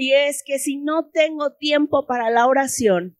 [0.00, 3.18] Y es que si no tengo tiempo para la oración,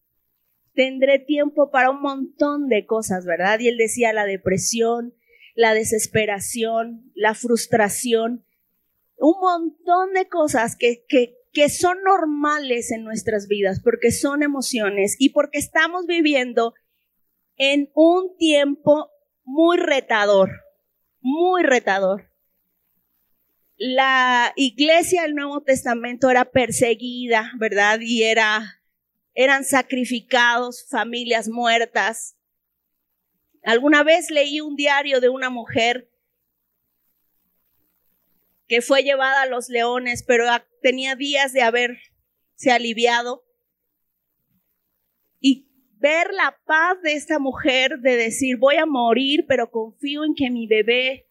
[0.74, 3.58] tendré tiempo para un montón de cosas, ¿verdad?
[3.58, 5.12] Y él decía la depresión,
[5.56, 8.46] la desesperación, la frustración,
[9.16, 15.16] un montón de cosas que, que, que son normales en nuestras vidas, porque son emociones
[15.18, 16.74] y porque estamos viviendo
[17.56, 19.10] en un tiempo
[19.42, 20.50] muy retador,
[21.20, 22.27] muy retador.
[23.80, 28.00] La iglesia del Nuevo Testamento era perseguida, ¿verdad?
[28.00, 28.82] Y era,
[29.34, 32.36] eran sacrificados, familias muertas.
[33.62, 36.10] Alguna vez leí un diario de una mujer
[38.66, 40.46] que fue llevada a los leones, pero
[40.82, 43.44] tenía días de haberse aliviado.
[45.38, 50.34] Y ver la paz de esta mujer, de decir, voy a morir, pero confío en
[50.34, 51.27] que mi bebé,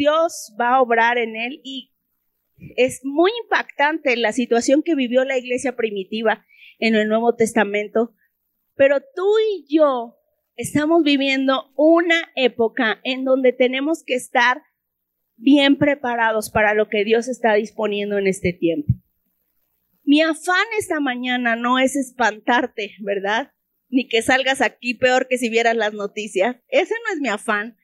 [0.00, 1.60] Dios va a obrar en él.
[1.62, 1.92] Y
[2.76, 6.46] es muy impactante la situación que vivió la iglesia primitiva
[6.78, 8.14] en el Nuevo Testamento.
[8.76, 10.16] Pero tú y yo
[10.56, 14.62] estamos viviendo una época en donde tenemos que estar
[15.36, 18.94] bien preparados para lo que Dios está disponiendo en este tiempo.
[20.02, 23.52] Mi afán esta mañana no es espantarte, ¿verdad?
[23.90, 26.56] Ni que salgas aquí peor que si vieras las noticias.
[26.68, 27.76] Ese no es mi afán.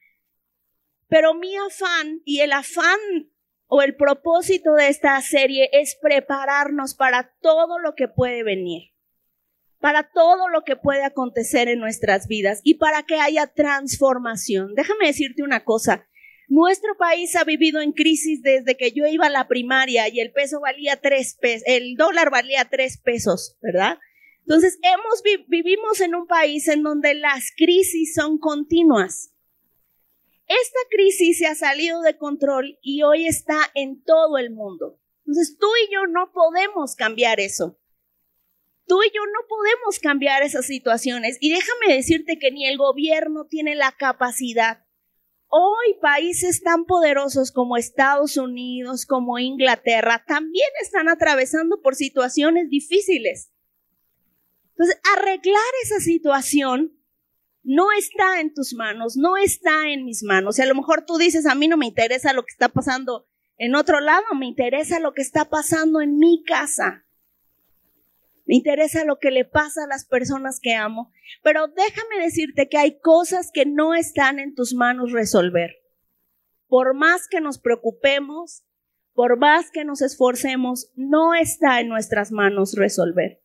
[1.07, 2.99] Pero mi afán y el afán
[3.67, 8.93] o el propósito de esta serie es prepararnos para todo lo que puede venir,
[9.79, 14.73] para todo lo que puede acontecer en nuestras vidas y para que haya transformación.
[14.75, 16.07] Déjame decirte una cosa,
[16.49, 20.31] nuestro país ha vivido en crisis desde que yo iba a la primaria y el
[20.31, 23.97] peso valía tres pesos, el dólar valía tres pesos, ¿verdad?
[24.39, 29.33] Entonces, hemos, vivimos en un país en donde las crisis son continuas.
[30.47, 34.99] Esta crisis se ha salido de control y hoy está en todo el mundo.
[35.25, 37.77] Entonces, tú y yo no podemos cambiar eso.
[38.85, 41.37] Tú y yo no podemos cambiar esas situaciones.
[41.41, 44.87] Y déjame decirte que ni el gobierno tiene la capacidad
[45.49, 53.49] Hoy países tan poderosos como Estados Unidos, como Inglaterra, también están atravesando por situaciones difíciles.
[54.71, 56.96] Entonces, arreglar esa situación
[57.67, 60.57] no está en tus manos, no está en mis manos.
[60.57, 63.27] Y a lo mejor tú dices, a mí no me interesa lo que está pasando
[63.57, 67.05] en otro lado, me interesa lo que está pasando en mi casa.
[68.45, 71.11] Me interesa lo que le pasa a las personas que amo.
[71.43, 75.75] Pero déjame decirte que hay cosas que no están en tus manos resolver.
[76.69, 78.63] Por más que nos preocupemos,
[79.13, 83.41] por más que nos esforcemos, no está en nuestras manos resolver.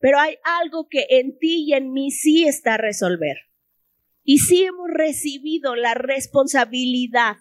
[0.00, 3.36] Pero hay algo que en ti y en mí sí está a resolver.
[4.24, 7.36] Y sí hemos recibido la responsabilidad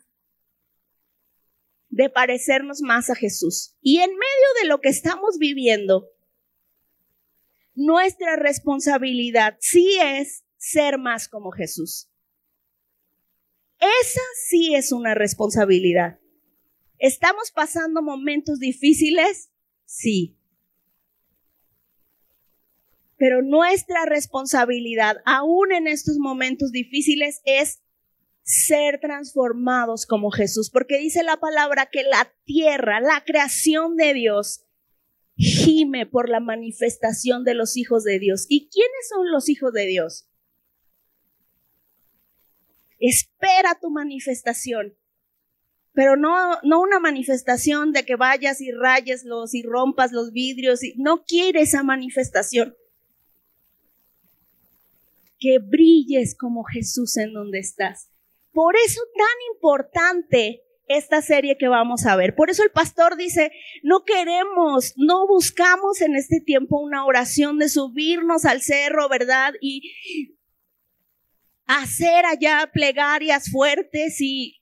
[1.89, 3.75] de parecernos más a Jesús.
[3.81, 6.07] Y en medio de lo que estamos viviendo,
[7.75, 12.09] nuestra responsabilidad sí es ser más como Jesús.
[13.79, 16.19] Esa sí es una responsabilidad.
[16.97, 19.49] ¿Estamos pasando momentos difíciles?
[19.85, 20.38] Sí.
[23.19, 27.83] Pero nuestra responsabilidad, aún en estos momentos difíciles, es
[28.43, 34.65] ser transformados como Jesús, porque dice la palabra que la tierra, la creación de Dios,
[35.35, 38.45] gime por la manifestación de los hijos de Dios.
[38.49, 40.27] ¿Y quiénes son los hijos de Dios?
[42.99, 44.97] Espera tu manifestación,
[45.93, 50.83] pero no, no una manifestación de que vayas y rayes los y rompas los vidrios.
[50.83, 52.75] Y, no quiere esa manifestación.
[55.39, 58.09] Que brilles como Jesús en donde estás.
[58.51, 62.35] Por eso tan importante esta serie que vamos a ver.
[62.35, 63.51] Por eso el pastor dice,
[63.83, 69.53] no queremos, no buscamos en este tiempo una oración de subirnos al cerro, ¿verdad?
[69.61, 70.37] Y
[71.67, 74.58] hacer allá plegarias fuertes y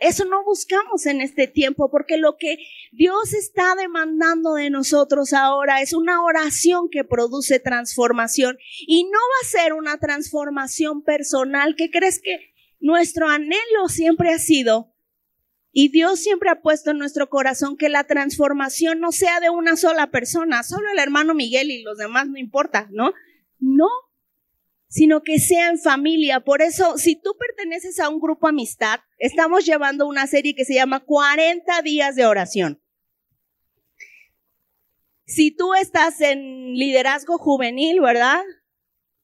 [0.00, 2.58] eso no buscamos en este tiempo porque lo que
[2.90, 8.58] Dios está demandando de nosotros ahora es una oración que produce transformación.
[8.86, 11.76] Y no va a ser una transformación personal.
[11.76, 14.90] Que crees que nuestro anhelo siempre ha sido,
[15.72, 19.76] y Dios siempre ha puesto en nuestro corazón que la transformación no sea de una
[19.76, 23.12] sola persona, solo el hermano Miguel y los demás no importa, ¿no?
[23.60, 23.86] No,
[24.90, 26.40] sino que sea en familia.
[26.40, 30.74] Por eso, si tú perteneces a un grupo amistad, estamos llevando una serie que se
[30.74, 32.82] llama 40 días de oración.
[35.24, 38.42] Si tú estás en liderazgo juvenil, ¿verdad?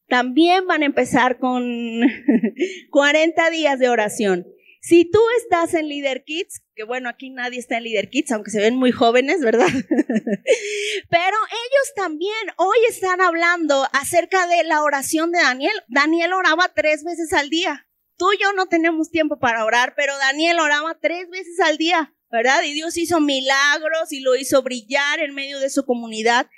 [0.08, 1.62] también van a empezar con
[2.90, 4.46] 40 días de oración.
[4.81, 8.50] Si tú estás en Leader Kids, que bueno, aquí nadie está en Leader Kids, aunque
[8.50, 9.67] se ven muy jóvenes, ¿verdad?
[11.11, 15.75] Pero ellos también hoy están hablando acerca de la oración de Daniel.
[15.88, 17.88] Daniel oraba tres veces al día.
[18.17, 22.14] Tú y yo no tenemos tiempo para orar, pero Daniel oraba tres veces al día,
[22.31, 22.62] ¿verdad?
[22.62, 26.49] Y Dios hizo milagros y lo hizo brillar en medio de su comunidad.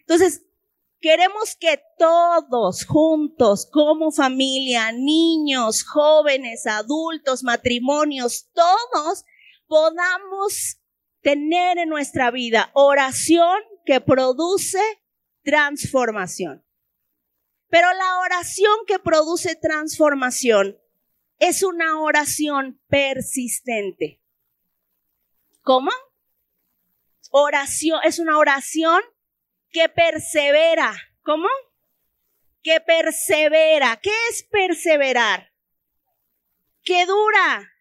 [0.00, 0.42] Entonces,
[1.02, 9.24] Queremos que todos juntos, como familia, niños, jóvenes, adultos, matrimonios, todos
[9.66, 10.78] podamos
[11.20, 14.78] tener en nuestra vida oración que produce
[15.42, 16.64] transformación.
[17.68, 20.78] Pero la oración que produce transformación
[21.40, 24.22] es una oración persistente.
[25.62, 25.90] ¿Cómo?
[27.32, 29.02] Oración, es una oración
[29.72, 30.94] que persevera.
[31.22, 31.48] ¿Cómo?
[32.62, 33.98] Que persevera.
[34.00, 35.52] ¿Qué es perseverar?
[36.84, 37.72] Que dura.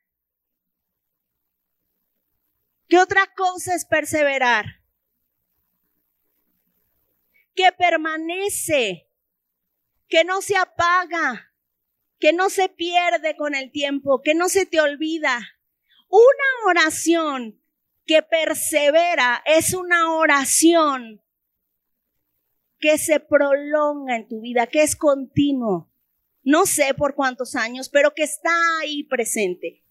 [2.87, 4.81] ¿Qué otra cosa es perseverar?
[7.55, 9.09] Que permanece,
[10.07, 11.53] que no se apaga,
[12.19, 15.39] que no se pierde con el tiempo, que no se te olvida.
[16.09, 17.61] Una oración
[18.05, 21.21] que persevera es una oración
[22.81, 25.89] que se prolonga en tu vida, que es continuo.
[26.43, 28.51] No sé por cuántos años, pero que está
[28.81, 29.85] ahí presente.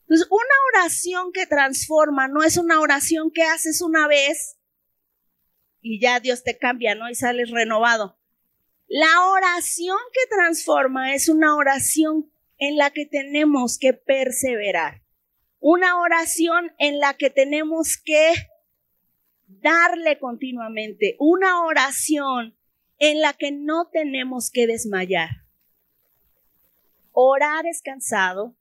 [0.00, 4.56] Entonces, una oración que transforma no es una oración que haces una vez
[5.82, 7.08] y ya Dios te cambia, ¿no?
[7.08, 8.18] Y sales renovado.
[8.86, 15.02] La oración que transforma es una oración en la que tenemos que perseverar.
[15.60, 18.32] Una oración en la que tenemos que
[19.62, 22.56] darle continuamente una oración
[22.98, 25.30] en la que no tenemos que desmayar.
[27.12, 28.56] Orar es cansado,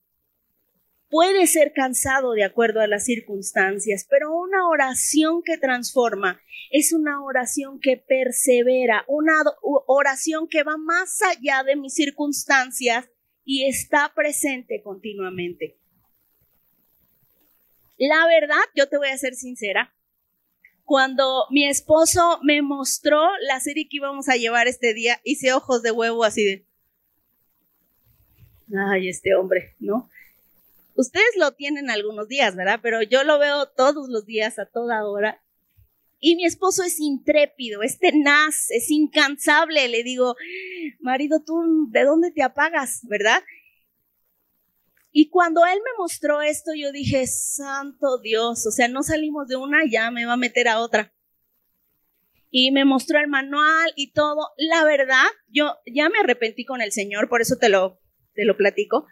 [1.09, 6.41] puede ser cansado de acuerdo a las circunstancias, pero una oración que transforma
[6.71, 13.09] es una oración que persevera, una oración que va más allá de mis circunstancias
[13.43, 15.77] y está presente continuamente.
[17.97, 19.93] La verdad, yo te voy a ser sincera,
[20.89, 25.83] cuando mi esposo me mostró la serie que íbamos a llevar este día, hice ojos
[25.83, 26.65] de huevo así de,
[28.75, 30.09] ay, este hombre, ¿no?
[30.95, 32.79] Ustedes lo tienen algunos días, ¿verdad?
[32.81, 35.39] Pero yo lo veo todos los días, a toda hora.
[36.19, 39.87] Y mi esposo es intrépido, es tenaz, es incansable.
[39.89, 40.35] Le digo,
[41.01, 43.43] marido, tú, ¿de dónde te apagas, verdad?
[45.11, 49.55] Y cuando él me mostró esto, yo dije, santo Dios, o sea, no salimos de
[49.55, 51.13] una, ya me va a meter a otra.
[52.51, 54.49] Y me mostró el manual y todo.
[54.57, 57.99] La verdad, yo ya me arrepentí con el Señor, por eso te lo,
[58.33, 59.07] te lo platico.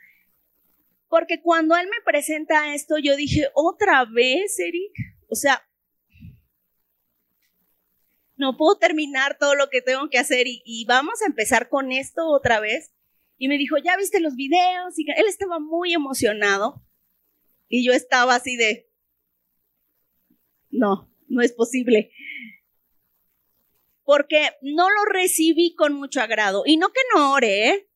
[1.07, 4.91] Porque cuando él me presenta esto, yo dije, otra vez, Eric.
[5.29, 5.63] O sea,
[8.35, 11.91] no puedo terminar todo lo que tengo que hacer y, y vamos a empezar con
[11.91, 12.91] esto otra vez.
[13.37, 14.97] Y me dijo, ¿ya viste los videos?
[14.97, 16.83] Y él estaba muy emocionado.
[17.69, 18.89] Y yo estaba así de,
[20.69, 22.11] no, no es posible.
[24.03, 26.63] Porque no lo recibí con mucho agrado.
[26.65, 27.89] Y no que no ore, ¿eh?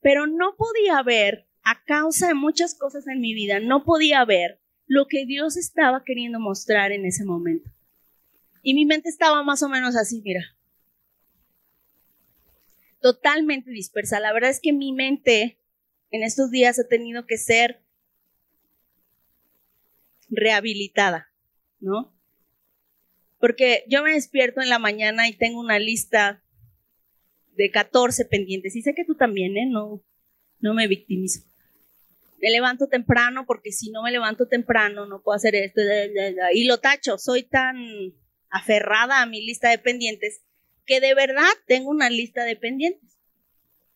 [0.00, 4.60] Pero no podía ver, a causa de muchas cosas en mi vida, no podía ver
[4.86, 7.70] lo que Dios estaba queriendo mostrar en ese momento.
[8.62, 10.57] Y mi mente estaba más o menos así, mira
[13.00, 14.20] totalmente dispersa.
[14.20, 15.58] La verdad es que mi mente
[16.10, 17.82] en estos días ha tenido que ser
[20.28, 21.32] rehabilitada,
[21.80, 22.14] ¿no?
[23.38, 26.42] Porque yo me despierto en la mañana y tengo una lista
[27.54, 28.74] de 14 pendientes.
[28.74, 29.66] Y sé que tú también, ¿eh?
[29.66, 30.02] No,
[30.60, 31.42] no me victimizo.
[32.40, 35.80] Me levanto temprano porque si no me levanto temprano no puedo hacer esto.
[36.52, 37.18] Y lo tacho.
[37.18, 37.76] Soy tan
[38.50, 40.42] aferrada a mi lista de pendientes
[40.88, 43.20] que de verdad tengo una lista de pendientes.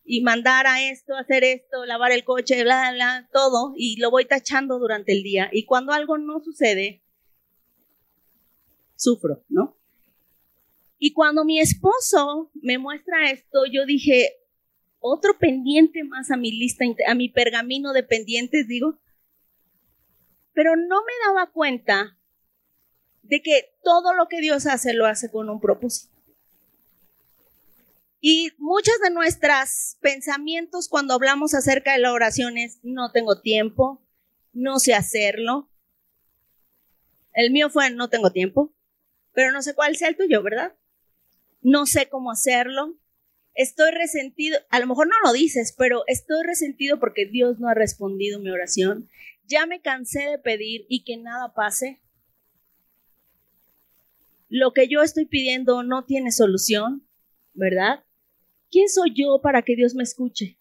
[0.04, 4.26] Y mandar a esto, hacer esto, lavar el coche, bla, bla, todo, y lo voy
[4.26, 5.48] tachando durante el día.
[5.52, 7.02] Y cuando algo no sucede,
[8.94, 9.78] sufro, ¿no?
[10.98, 14.36] Y cuando mi esposo me muestra esto, yo dije,
[14.98, 19.00] otro pendiente más a mi lista, a mi pergamino de pendientes, digo.
[20.52, 22.18] Pero no me daba cuenta
[23.22, 26.11] de que todo lo que Dios hace lo hace con un propósito.
[28.24, 34.00] Y muchos de nuestros pensamientos cuando hablamos acerca de la oración es, no tengo tiempo,
[34.52, 35.68] no sé hacerlo.
[37.34, 38.72] El mío fue, no tengo tiempo,
[39.32, 40.76] pero no sé cuál sea el tuyo, ¿verdad?
[41.62, 42.96] No sé cómo hacerlo.
[43.54, 47.74] Estoy resentido, a lo mejor no lo dices, pero estoy resentido porque Dios no ha
[47.74, 49.10] respondido mi oración.
[49.46, 52.00] Ya me cansé de pedir y que nada pase.
[54.48, 57.08] Lo que yo estoy pidiendo no tiene solución,
[57.52, 58.04] ¿verdad?
[58.72, 60.58] ¿Quién soy yo para que Dios me escuche?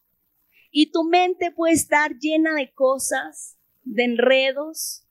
[0.70, 5.08] Y tu mente puede estar llena de cosas, de enredos.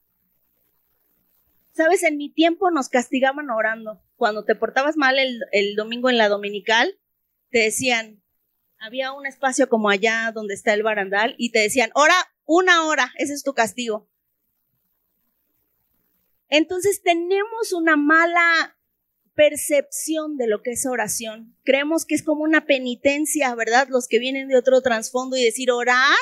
[1.73, 4.03] Sabes, en mi tiempo nos castigaban orando.
[4.17, 6.99] Cuando te portabas mal el, domingo en la dominical,
[7.49, 8.23] te decían,
[8.79, 12.15] había un espacio como allá donde está el barandal y te decían, ora
[12.45, 14.11] una hora, ese es tu castigo.
[16.51, 18.77] Entonces tenemos una mala
[19.41, 21.57] percepción de lo que es oración.
[21.65, 23.89] Creemos que es como una penitencia, ¿verdad?
[23.89, 26.19] Los que vienen de otro trasfondo y decir orar.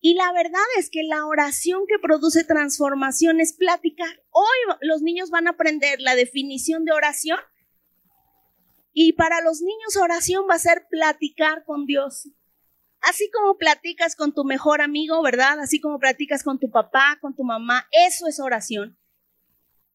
[0.00, 4.24] Y la verdad es que la oración que produce transformación es platicar.
[4.30, 7.38] Hoy los niños van a aprender la definición de oración
[8.92, 12.28] y para los niños oración va a ser platicar con Dios.
[13.02, 15.60] Así como platicas con tu mejor amigo, ¿verdad?
[15.60, 18.98] Así como platicas con tu papá, con tu mamá, eso es oración.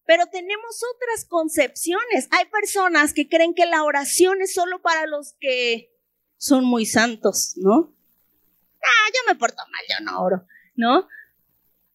[0.08, 2.30] Pero tenemos otras concepciones.
[2.32, 5.94] Hay personas que creen que la oración es solo para los que
[6.38, 7.94] son muy santos, ¿no?
[8.82, 11.08] Ah, yo me porto mal, yo no oro, ¿no?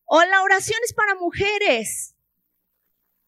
[0.04, 2.14] O la oración es para mujeres.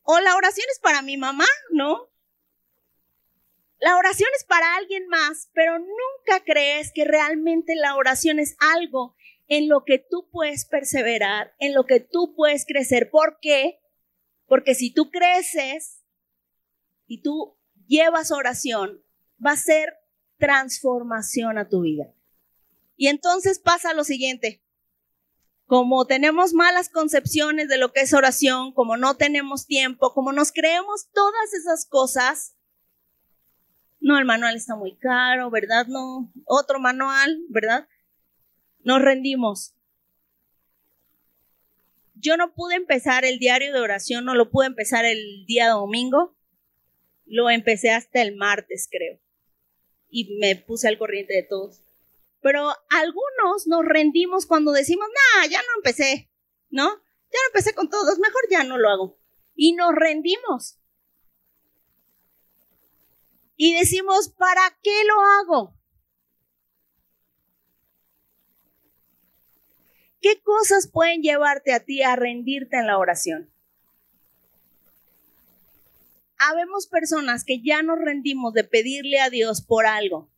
[0.03, 2.11] O la oración es para mi mamá, ¿no?
[3.79, 9.17] La oración es para alguien más, pero nunca crees que realmente la oración es algo
[9.47, 13.09] en lo que tú puedes perseverar, en lo que tú puedes crecer.
[13.11, 13.81] ¿Por qué?
[14.47, 16.03] Porque si tú creces
[17.07, 19.03] y tú llevas oración,
[19.45, 19.95] va a ser
[20.39, 22.13] transformación a tu vida.
[22.97, 24.63] Y entonces pasa lo siguiente.
[25.67, 30.53] Como tenemos malas concepciones de lo que es oración, como no tenemos tiempo, como nos
[30.53, 32.55] creemos todas esas cosas,
[34.01, 35.87] no, el manual está muy caro, ¿verdad?
[35.87, 37.89] No, otro manual, ¿verdad?
[38.81, 39.75] Nos rendimos.
[42.15, 46.37] Yo no pude empezar el diario de oración, no lo pude empezar el día domingo,
[47.27, 49.19] lo empecé hasta el martes, creo,
[50.09, 51.83] y me puse al corriente de todos.
[52.41, 56.31] Pero algunos nos rendimos cuando decimos, nah, ya no empecé,
[56.71, 56.89] ¿no?
[56.89, 59.19] Ya no empecé con todos, mejor ya no lo hago.
[59.57, 60.79] Y nos rendimos
[63.57, 65.75] y decimos, ¿para qué lo hago?
[70.25, 73.53] ¿Qué cosas pueden llevarte a ti a rendirte en la oración?
[76.39, 80.31] Habemos personas que ya nos rendimos de pedirle a Dios por algo.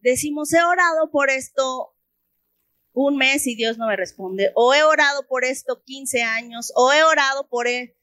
[0.00, 1.94] Decimos, he orado por esto
[2.94, 4.50] un mes y Dios no me responde.
[4.56, 6.72] O he orado por esto 15 años.
[6.74, 7.96] O he orado por, e-,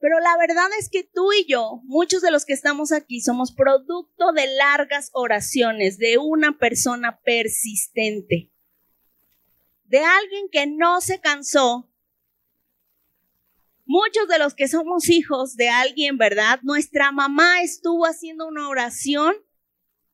[0.00, 3.52] Pero la verdad es que tú y yo, muchos de los que estamos aquí, somos
[3.52, 8.52] producto de largas oraciones de una persona persistente,
[9.84, 11.90] de alguien que no se cansó.
[13.84, 16.60] Muchos de los que somos hijos de alguien, ¿verdad?
[16.62, 19.34] Nuestra mamá estuvo haciendo una oración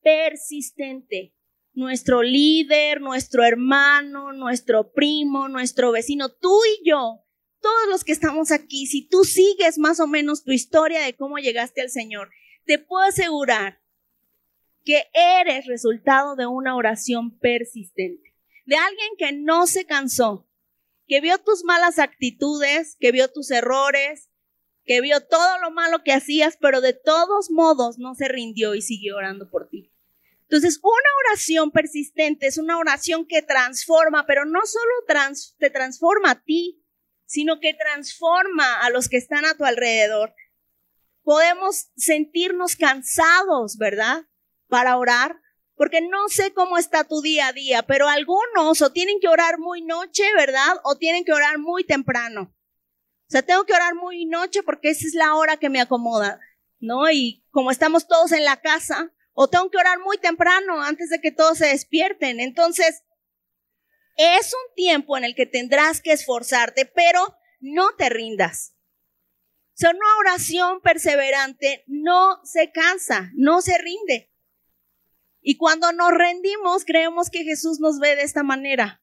[0.01, 1.35] persistente.
[1.73, 7.25] Nuestro líder, nuestro hermano, nuestro primo, nuestro vecino, tú y yo
[7.65, 11.39] todos los que estamos aquí, si tú sigues más o menos tu historia de cómo
[11.39, 12.31] llegaste al Señor,
[12.67, 13.81] te puedo asegurar
[14.85, 18.35] que eres resultado de una oración persistente,
[18.67, 20.47] de alguien que no se cansó,
[21.09, 24.29] que vio tus malas actitudes, que vio tus errores,
[24.85, 28.83] que vio todo lo malo que hacías, pero de todos modos no se rindió y
[28.83, 29.91] siguió orando por ti.
[30.43, 34.93] Entonces, una oración persistente es una oración que transforma, pero no solo
[35.57, 36.84] te transforma a ti,
[37.27, 40.35] sino que transforma a los que están a tu alrededor.
[41.23, 44.25] Podemos sentirnos cansados, ¿verdad?
[44.69, 45.41] Para orar,
[45.77, 49.59] porque no sé cómo está tu día a día, pero algunos o tienen que orar
[49.59, 50.81] muy noche, ¿verdad?
[50.85, 52.55] O tienen que orar muy temprano.
[53.27, 56.41] O sea, tengo que orar muy noche porque esa es la hora que me acomoda,
[56.79, 57.11] ¿no?
[57.11, 61.21] Y como estamos todos en la casa, o tengo que orar muy temprano antes de
[61.21, 62.39] que todos se despierten.
[62.39, 63.03] Entonces,
[64.17, 68.75] es un tiempo en el que tendrás que esforzarte, pero no te rindas.
[69.83, 74.31] O una oración perseverante no se cansa, no se rinde.
[75.41, 79.03] Y cuando nos rendimos, creemos que Jesús nos ve de esta manera.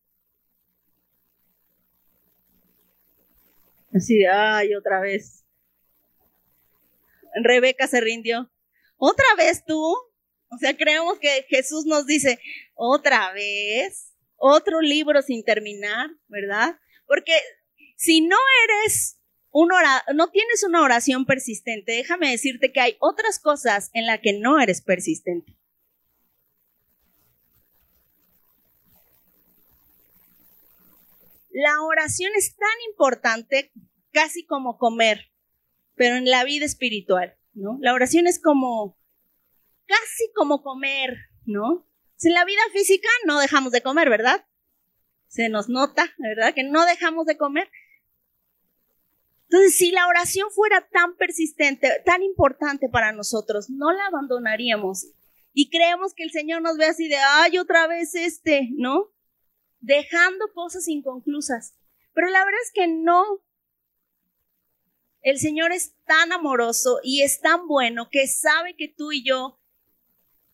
[3.94, 5.46] Así ay, otra vez.
[7.44, 8.50] Rebeca se rindió.
[8.96, 9.78] ¿Otra vez tú?
[9.78, 12.40] O sea, creemos que Jesús nos dice,
[12.76, 14.11] otra vez
[14.42, 16.80] otro libro sin terminar, ¿verdad?
[17.06, 17.34] Porque
[17.96, 19.20] Si no eres
[19.52, 19.70] un
[20.16, 24.60] no tienes una oración persistente, déjame decirte que hay otras cosas en las que no
[24.60, 25.56] eres persistente.
[31.52, 33.72] La oración es tan importante
[34.12, 35.32] casi como comer,
[35.96, 37.78] pero en la vida espiritual, ¿no?
[37.82, 38.98] La oración es como,
[39.86, 41.91] casi como comer, ¿no?
[42.24, 44.46] En la vida física no dejamos de comer, ¿verdad?
[45.28, 46.54] Se nos nota, ¿verdad?
[46.54, 47.70] Que no dejamos de comer.
[49.44, 55.08] Entonces, si la oración fuera tan persistente, tan importante para nosotros, no la abandonaríamos.
[55.54, 59.12] Y creemos que el Señor nos ve así de, ay, otra vez este, ¿no?
[59.80, 61.76] Dejando cosas inconclusas.
[62.14, 63.44] Pero la verdad es que no.
[65.22, 69.61] El Señor es tan amoroso y es tan bueno que sabe que tú y yo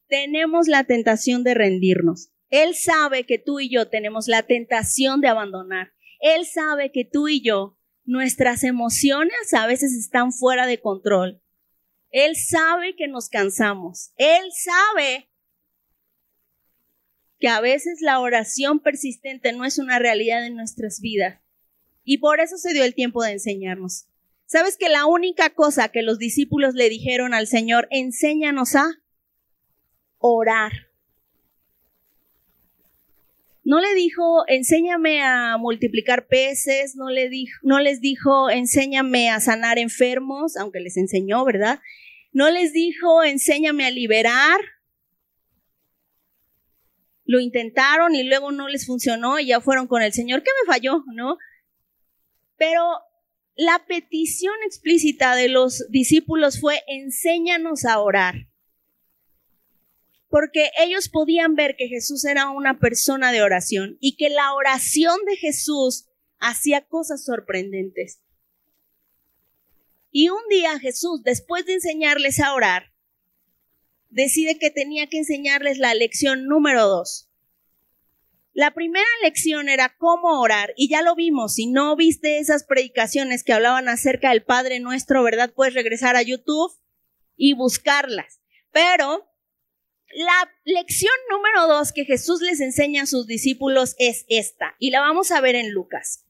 [0.07, 2.29] tenemos la tentación de rendirnos.
[2.49, 5.93] Él sabe que tú y yo tenemos la tentación de abandonar.
[6.19, 11.41] Él sabe que tú y yo, nuestras emociones a veces están fuera de control.
[12.09, 14.11] Él sabe que nos cansamos.
[14.15, 15.29] Él sabe
[17.39, 21.41] que a veces la oración persistente no es una realidad en nuestras vidas.
[22.03, 24.07] Y por eso se dio el tiempo de enseñarnos.
[24.45, 28.87] ¿Sabes que la única cosa que los discípulos le dijeron al Señor, enséñanos a
[30.29, 30.71] orar?
[33.63, 37.29] No le dijo, enséñame a multiplicar peces, no, le
[37.63, 41.81] no les dijo, enséñame a sanar enfermos, aunque les enseñó, ¿verdad?
[42.31, 44.61] No les dijo, enséñame a liberar.
[47.25, 50.43] Lo intentaron y luego no les funcionó y ya fueron con el Señor.
[50.43, 51.03] ¿Qué me falló?
[51.13, 51.37] ¿No?
[52.55, 52.81] Pero
[53.57, 58.47] la petición explícita de los discípulos fue, enséñanos a orar.
[60.29, 65.17] Porque ellos podían ver que Jesús era una persona de oración y que la oración
[65.25, 66.07] de Jesús
[66.39, 68.21] hacía cosas sorprendentes.
[70.11, 72.93] Y un día Jesús, después de enseñarles a orar,
[74.09, 77.29] decide que tenía que enseñarles la lección número dos.
[78.53, 81.53] La primera lección era cómo orar y ya lo vimos.
[81.53, 85.53] Si no viste esas predicaciones que hablaban acerca del Padre Nuestro, ¿verdad?
[85.53, 86.71] Puedes regresar a YouTube
[87.35, 88.41] y buscarlas.
[88.71, 89.29] Pero
[90.15, 95.01] la lección número dos que Jesús les enseña a sus discípulos es esta y la
[95.01, 96.23] vamos a ver en Lucas.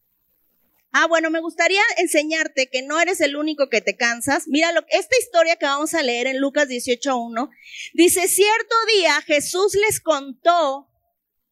[0.92, 4.48] Ah, bueno, me gustaría enseñarte que no eres el único que te cansas.
[4.48, 7.50] Mira, lo, esta historia que vamos a leer en Lucas 18.1
[7.94, 10.90] dice, cierto día Jesús les contó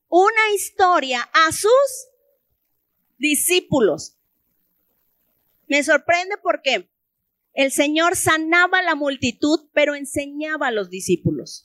[0.08, 1.72] una historia a sus
[3.18, 4.18] discípulos.
[5.68, 6.90] Me sorprende porque
[7.54, 11.65] el Señor sanaba la multitud, pero enseñaba a los discípulos.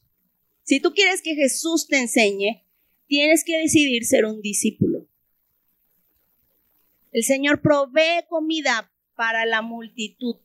[0.71, 2.65] Si tú quieres que Jesús te enseñe,
[3.09, 5.09] tienes que decidir ser un discípulo.
[7.11, 10.37] El Señor provee comida para la multitud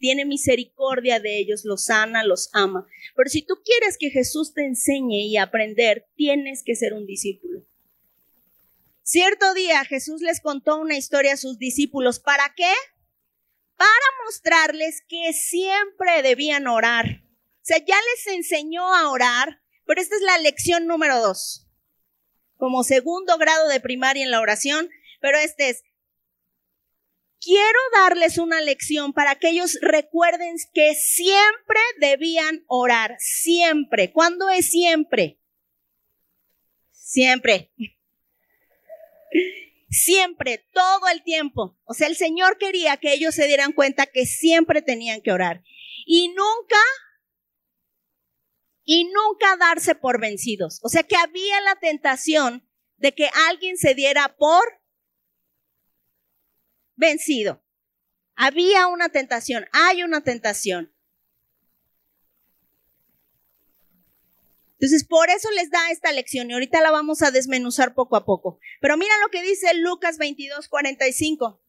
[0.00, 2.84] tiene misericordia de ellos, los sana, los ama.
[3.14, 7.64] Pero si tú quieres que Jesús te enseñe y aprender, tienes que ser un discípulo.
[9.04, 12.18] Cierto día Jesús les contó una historia a sus discípulos.
[12.18, 12.72] ¿Para qué?
[13.76, 13.90] Para
[14.24, 17.22] mostrarles que siempre debían orar.
[17.60, 19.59] O sea, ya les enseñó a orar,
[19.90, 21.66] pero esta es la lección número dos.
[22.58, 24.88] Como segundo grado de primaria en la oración,
[25.20, 25.82] pero este es,
[27.40, 34.12] quiero darles una lección para que ellos recuerden que siempre debían orar, siempre.
[34.12, 35.40] ¿Cuándo es siempre?
[36.92, 37.72] Siempre.
[39.88, 41.76] Siempre, todo el tiempo.
[41.82, 45.64] O sea, el Señor quería que ellos se dieran cuenta que siempre tenían que orar.
[46.06, 46.78] Y nunca,
[48.92, 50.80] y nunca darse por vencidos.
[50.82, 54.64] O sea, que había la tentación de que alguien se diera por
[56.96, 57.64] vencido.
[58.34, 60.92] Había una tentación, hay una tentación.
[64.72, 68.24] Entonces, por eso les da esta lección y ahorita la vamos a desmenuzar poco a
[68.24, 68.58] poco.
[68.80, 71.62] Pero mira lo que dice Lucas 22, 45.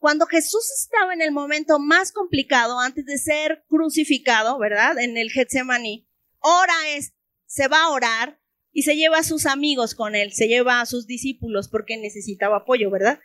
[0.00, 4.98] Cuando Jesús estaba en el momento más complicado antes de ser crucificado, ¿verdad?
[4.98, 6.08] En el Getsemaní,
[6.38, 7.12] ora es,
[7.44, 8.40] se va a orar
[8.72, 12.56] y se lleva a sus amigos con él, se lleva a sus discípulos porque necesitaba
[12.56, 13.20] apoyo, ¿verdad?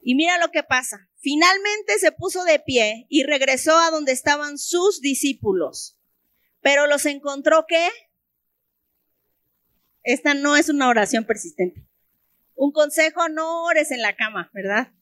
[0.00, 1.08] Y mira lo que pasa.
[1.16, 5.98] Finalmente se puso de pie y regresó a donde estaban sus discípulos.
[6.60, 7.88] Pero los encontró que
[10.04, 11.84] esta no es una oración persistente.
[12.54, 14.92] Un consejo, no ores en la cama, ¿verdad?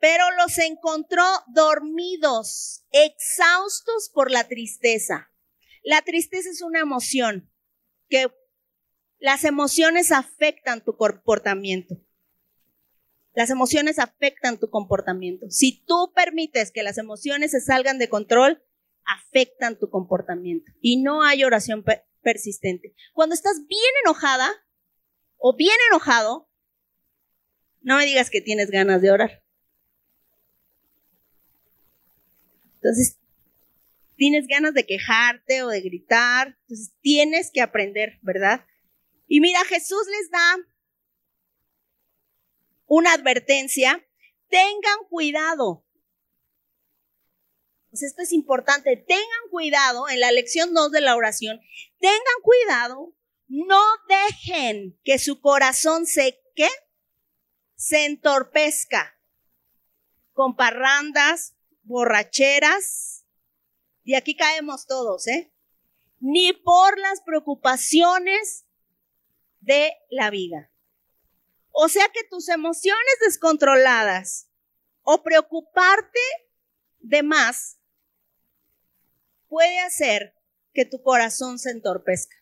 [0.00, 5.30] Pero los encontró dormidos, exhaustos por la tristeza.
[5.82, 7.50] La tristeza es una emoción
[8.08, 8.32] que
[9.22, 11.94] Las emociones afectan tu comportamiento.
[13.34, 15.46] Las emociones afectan tu comportamiento.
[15.50, 18.64] Si tú permites que las emociones se salgan de control,
[19.04, 20.72] afectan tu comportamiento.
[20.80, 21.84] Y no hay oración
[22.22, 22.94] persistente.
[23.12, 24.50] Cuando estás bien enojada
[25.36, 26.48] o bien enojado,
[27.82, 29.42] no me digas que tienes ganas de orar.
[32.82, 33.18] Entonces,
[34.16, 36.56] tienes ganas de quejarte o de gritar.
[36.62, 38.66] Entonces, tienes que aprender, ¿verdad?
[39.28, 40.56] Y mira, Jesús les da
[42.86, 44.04] una advertencia.
[44.48, 45.86] Tengan cuidado.
[47.90, 48.96] Pues esto es importante.
[48.96, 51.60] Tengan cuidado en la lección 2 de la oración.
[51.98, 53.14] Tengan cuidado.
[53.48, 56.68] No dejen que su corazón se, ¿qué?
[57.74, 59.18] Se entorpezca
[60.32, 63.24] con parrandas, borracheras.
[64.04, 65.52] Y aquí caemos todos, ¿eh?
[66.18, 68.66] Ni por las preocupaciones
[69.60, 70.70] de la vida.
[71.72, 74.48] O sea que tus emociones descontroladas
[75.02, 76.20] o preocuparte
[76.98, 77.78] de más
[79.48, 80.34] puede hacer
[80.72, 82.36] que tu corazón se entorpezca.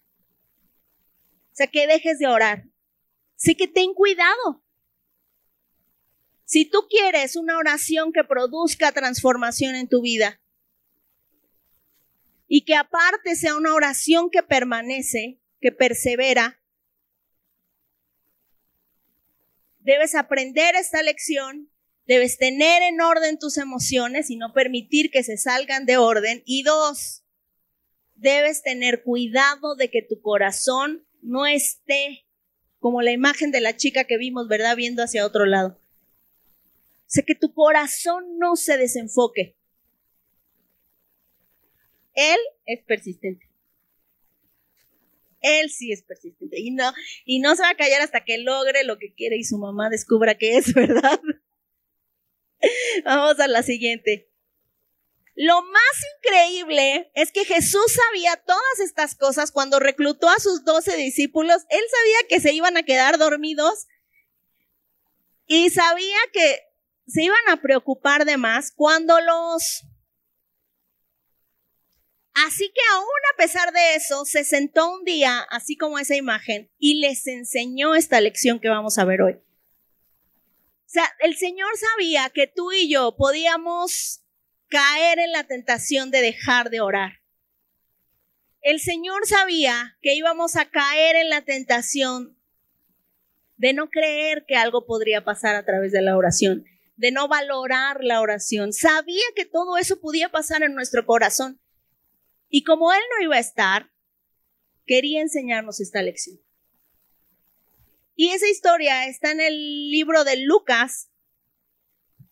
[1.53, 2.65] O sea, que dejes de orar.
[3.35, 4.65] Sí que ten cuidado.
[6.49, 10.41] Si tú quieres una oración que produzca transformación en tu vida
[12.47, 16.59] y que aparte sea una oración que permanece, que persevera,
[19.81, 21.71] debes aprender esta lección
[22.09, 26.43] Debes tener en orden tus emociones y no permitir que se salgan de orden.
[26.47, 27.23] Y dos,
[28.15, 32.25] debes tener cuidado de que tu corazón no esté
[32.79, 34.75] como la imagen de la chica que vimos, ¿verdad?
[34.75, 35.79] Viendo hacia otro lado.
[37.09, 39.57] Sea, que tu corazón no se desenfoque.
[42.15, 43.49] Él es persistente.
[45.41, 46.61] Él sí es persistente.
[46.61, 46.93] Y no,
[47.25, 49.89] y no se va a callar hasta que logre lo que quiere y su mamá
[49.89, 51.21] descubra que es verdad.
[53.05, 54.29] Vamos a la siguiente.
[55.35, 60.97] Lo más increíble es que Jesús sabía todas estas cosas cuando reclutó a sus doce
[60.97, 61.63] discípulos.
[61.71, 63.87] Él sabía que se iban a quedar dormidos
[65.47, 66.68] y sabía que
[67.09, 69.85] se iban a preocupar de más cuando los...
[72.35, 76.71] Así que aún a pesar de eso, se sentó un día, así como esa imagen,
[76.79, 79.33] y les enseñó esta lección que vamos a ver hoy.
[79.33, 84.23] O sea, el Señor sabía que tú y yo podíamos
[84.69, 87.21] caer en la tentación de dejar de orar.
[88.61, 92.39] El Señor sabía que íbamos a caer en la tentación
[93.57, 96.65] de no creer que algo podría pasar a través de la oración,
[96.99, 98.73] de no valorar la oración.
[98.73, 101.61] Sabía que todo eso podía pasar en nuestro corazón.
[102.49, 103.91] Y como Él no iba a estar,
[104.85, 106.41] quería enseñarnos esta lección.
[108.17, 111.09] Y esa historia está en el libro de Lucas,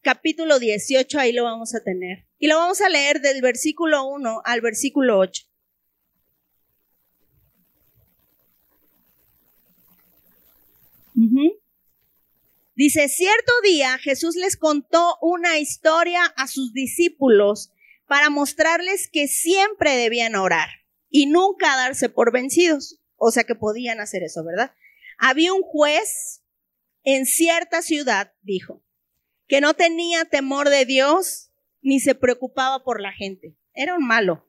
[0.03, 2.27] capítulo 18, ahí lo vamos a tener.
[2.39, 5.45] Y lo vamos a leer del versículo 1 al versículo 8.
[12.77, 17.73] Dice, cierto día Jesús les contó una historia a sus discípulos
[18.07, 20.69] para mostrarles que siempre debían orar
[21.09, 23.01] y nunca darse por vencidos.
[23.17, 24.75] O sea que podían hacer eso, ¿verdad?
[25.17, 26.43] Había un juez
[27.03, 28.83] en cierta ciudad, dijo,
[29.49, 33.57] que no tenía temor de Dios ni se preocupaba por la gente.
[33.73, 34.47] Era un malo.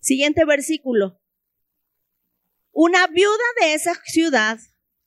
[0.00, 1.20] Siguiente versículo.
[2.72, 4.58] Una viuda de esa ciudad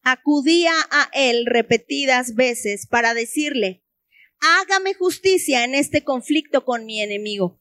[0.04, 3.84] acudía a él repetidas veces para decirle,
[4.40, 7.60] hágame justicia en este conflicto con mi enemigo.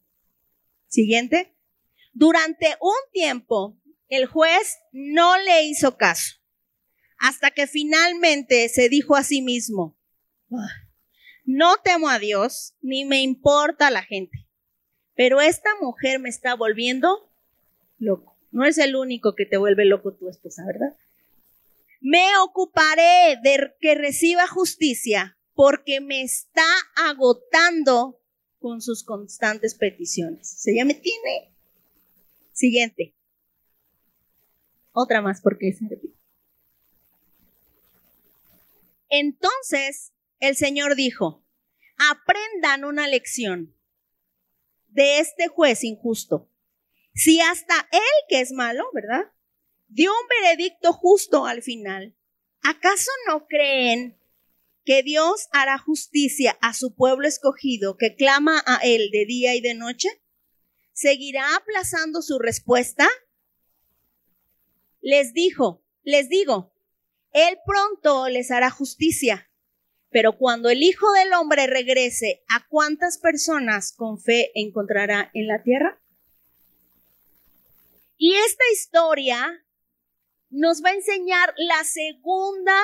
[0.87, 1.55] Siguiente.
[2.13, 6.39] Durante un tiempo, el juez no le hizo caso
[7.19, 9.97] hasta que finalmente se dijo a sí mismo,
[11.45, 14.47] no temo a Dios, ni me importa la gente,
[15.15, 17.31] pero esta mujer me está volviendo
[17.99, 18.37] loco.
[18.51, 20.97] No es el único que te vuelve loco tu esposa, ¿verdad?
[22.01, 28.21] Me ocuparé de que reciba justicia porque me está agotando
[28.59, 30.49] con sus constantes peticiones.
[30.49, 31.55] Se ya me tiene.
[32.53, 33.17] Siguiente.
[34.93, 36.19] Otra más porque se repite.
[39.09, 41.45] Entonces el Señor dijo,
[42.11, 43.75] aprendan una lección
[44.89, 46.51] de este juez injusto.
[47.15, 49.33] Si hasta él, que es malo, ¿verdad?
[49.89, 52.15] Dio un veredicto justo al final,
[52.63, 54.21] ¿acaso no creen
[54.85, 59.61] que Dios hará justicia a su pueblo escogido que clama a él de día y
[59.61, 60.09] de noche?
[60.93, 63.09] ¿Seguirá aplazando su respuesta?
[65.01, 66.75] Les dijo, les digo,
[67.33, 69.51] Él pronto les hará justicia.
[70.11, 75.63] Pero cuando el Hijo del Hombre regrese, ¿a cuántas personas con fe encontrará en la
[75.63, 76.03] tierra?
[78.17, 79.65] Y esta historia
[80.51, 82.77] nos va a enseñar la segunda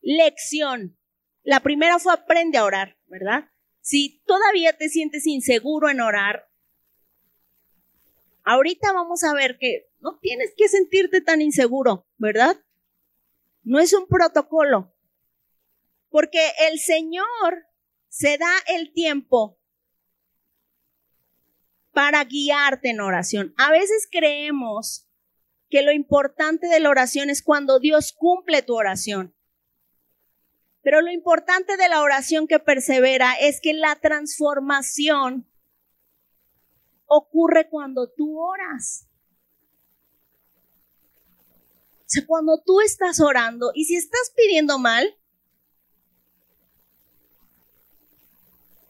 [0.00, 0.96] lección.
[1.42, 3.50] La primera fue aprende a orar, ¿verdad?
[3.80, 6.48] Si todavía te sientes inseguro en orar,
[8.44, 12.56] ahorita vamos a ver que no tienes que sentirte tan inseguro, ¿verdad?
[13.62, 14.94] No es un protocolo,
[16.08, 17.66] porque el Señor
[18.08, 19.58] se da el tiempo
[21.92, 23.54] para guiarte en oración.
[23.56, 25.09] A veces creemos
[25.70, 29.34] que lo importante de la oración es cuando Dios cumple tu oración.
[30.82, 35.46] Pero lo importante de la oración que persevera es que la transformación
[37.06, 39.06] ocurre cuando tú oras.
[42.00, 45.16] O sea, cuando tú estás orando y si estás pidiendo mal,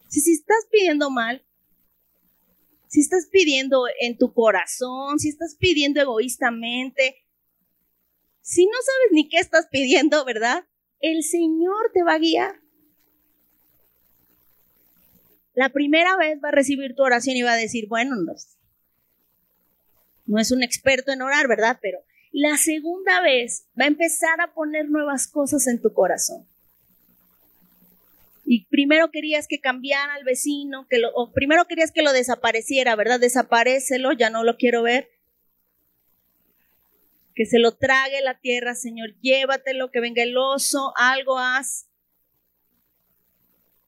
[0.08, 1.44] si, si estás pidiendo mal,
[2.90, 7.16] si estás pidiendo en tu corazón, si estás pidiendo egoístamente,
[8.42, 10.64] si no sabes ni qué estás pidiendo, ¿verdad?
[11.00, 12.61] el Señor te va a guiar.
[15.55, 18.35] La primera vez va a recibir tu oración y va a decir, bueno, no,
[20.26, 21.79] no es un experto en orar, ¿verdad?
[21.83, 21.98] Pero
[22.33, 26.46] la segunda vez va a empezar a poner nuevas cosas en tu corazón.
[28.52, 33.20] Y primero querías que cambiara al vecino, que o primero querías que lo desapareciera, ¿verdad?
[33.20, 35.08] Desaparecelo, ya no lo quiero ver
[37.40, 41.88] que se lo trague la tierra, Señor, llévatelo, que venga el oso, algo haz.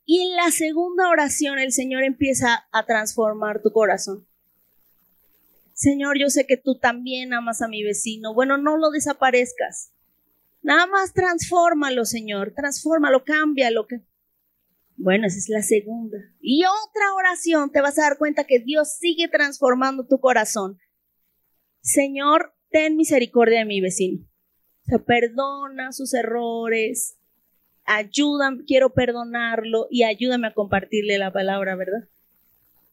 [0.06, 4.26] Y en la segunda oración el Señor empieza a transformar tu corazón.
[5.74, 8.32] Señor, yo sé que tú también amas a mi vecino.
[8.32, 9.92] Bueno, no lo desaparezcas.
[10.62, 12.54] Nada más transfórmalo, Señor.
[12.56, 13.86] Transfórmalo, cámbialo.
[14.96, 16.18] Bueno, esa es la segunda.
[16.40, 20.78] Y otra oración, te vas a dar cuenta que Dios sigue transformando tu corazón.
[21.80, 24.24] Señor, ten misericordia de mi vecino.
[24.82, 27.18] O sea, perdona sus errores,
[27.84, 32.08] ayúdame, quiero perdonarlo y ayúdame a compartirle la palabra, ¿verdad?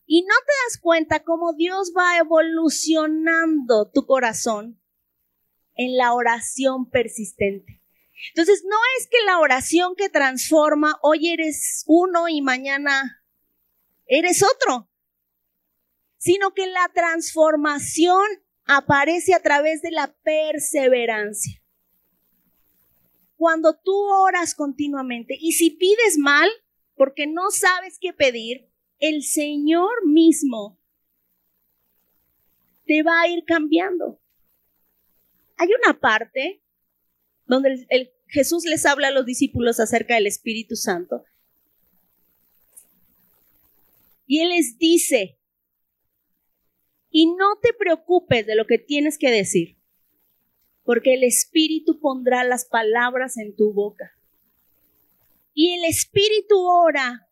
[0.06, 4.80] Y no te das cuenta cómo Dios va evolucionando tu corazón
[5.76, 7.79] en la oración persistente.
[8.30, 13.24] Entonces, no es que la oración que transforma, hoy eres uno y mañana
[14.06, 14.90] eres otro,
[16.18, 18.26] sino que la transformación
[18.66, 21.62] aparece a través de la perseverancia.
[23.36, 26.50] Cuando tú oras continuamente y si pides mal
[26.96, 30.78] porque no sabes qué pedir, el Señor mismo
[32.86, 34.20] te va a ir cambiando.
[35.56, 36.62] Hay una parte
[37.50, 37.88] donde
[38.28, 41.26] Jesús les habla a los discípulos acerca del Espíritu Santo.
[44.28, 45.40] Y Él les dice,
[47.10, 49.78] y no te preocupes de lo que tienes que decir,
[50.84, 54.16] porque el Espíritu pondrá las palabras en tu boca.
[55.56, 57.28] Y el Espíritu ora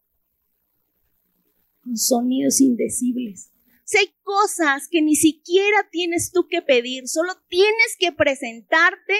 [1.84, 3.52] con sonidos indecibles.
[3.84, 9.14] Si hay cosas que ni siquiera tienes tú que pedir, solo tienes que presentarte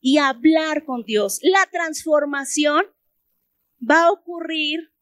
[0.00, 1.40] y hablar con Dios.
[1.42, 2.84] La transformación
[3.78, 4.92] va a ocurrir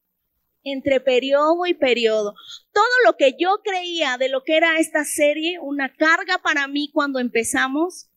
[0.63, 2.35] entre periodo y periodo.
[2.73, 6.91] Todo lo que yo creía de lo que era esta serie, una carga para mí
[6.93, 8.11] cuando empezamos,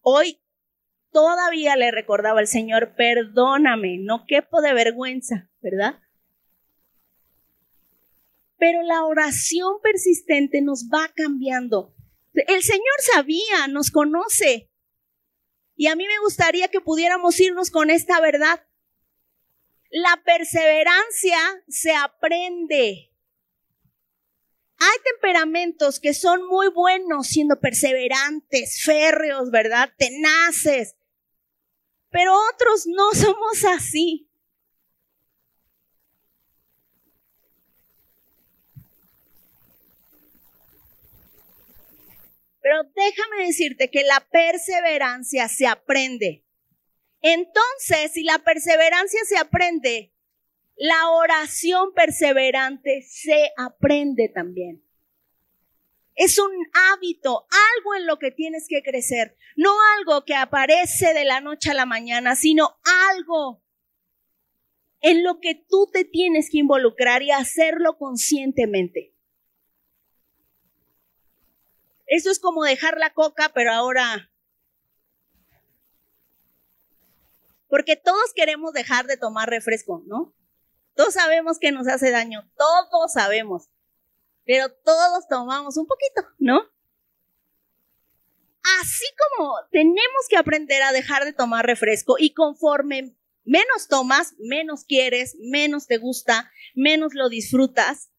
[0.00, 0.40] hoy
[1.12, 6.00] todavía le recordaba al Señor, perdóname, no quepo de vergüenza, ¿verdad?
[8.58, 11.94] Pero la oración persistente nos va cambiando.
[12.32, 14.69] El Señor sabía, nos conoce.
[15.80, 18.62] Y a mí me gustaría que pudiéramos irnos con esta verdad.
[19.88, 21.38] La perseverancia
[21.68, 23.10] se aprende.
[24.76, 29.90] Hay temperamentos que son muy buenos siendo perseverantes, férreos, ¿verdad?
[29.96, 30.96] Tenaces.
[32.10, 34.29] Pero otros no somos así.
[42.60, 46.44] Pero déjame decirte que la perseverancia se aprende.
[47.22, 50.12] Entonces, si la perseverancia se aprende,
[50.76, 54.82] la oración perseverante se aprende también.
[56.14, 56.50] Es un
[56.92, 57.46] hábito,
[57.76, 61.74] algo en lo que tienes que crecer, no algo que aparece de la noche a
[61.74, 62.78] la mañana, sino
[63.10, 63.62] algo
[65.00, 69.09] en lo que tú te tienes que involucrar y hacerlo conscientemente.
[72.10, 74.32] Eso es como dejar la coca, pero ahora...
[77.68, 80.34] Porque todos queremos dejar de tomar refresco, ¿no?
[80.96, 83.70] Todos sabemos que nos hace daño, todos sabemos,
[84.44, 86.60] pero todos tomamos un poquito, ¿no?
[88.80, 94.84] Así como tenemos que aprender a dejar de tomar refresco y conforme menos tomas, menos
[94.84, 98.09] quieres, menos te gusta, menos lo disfrutas,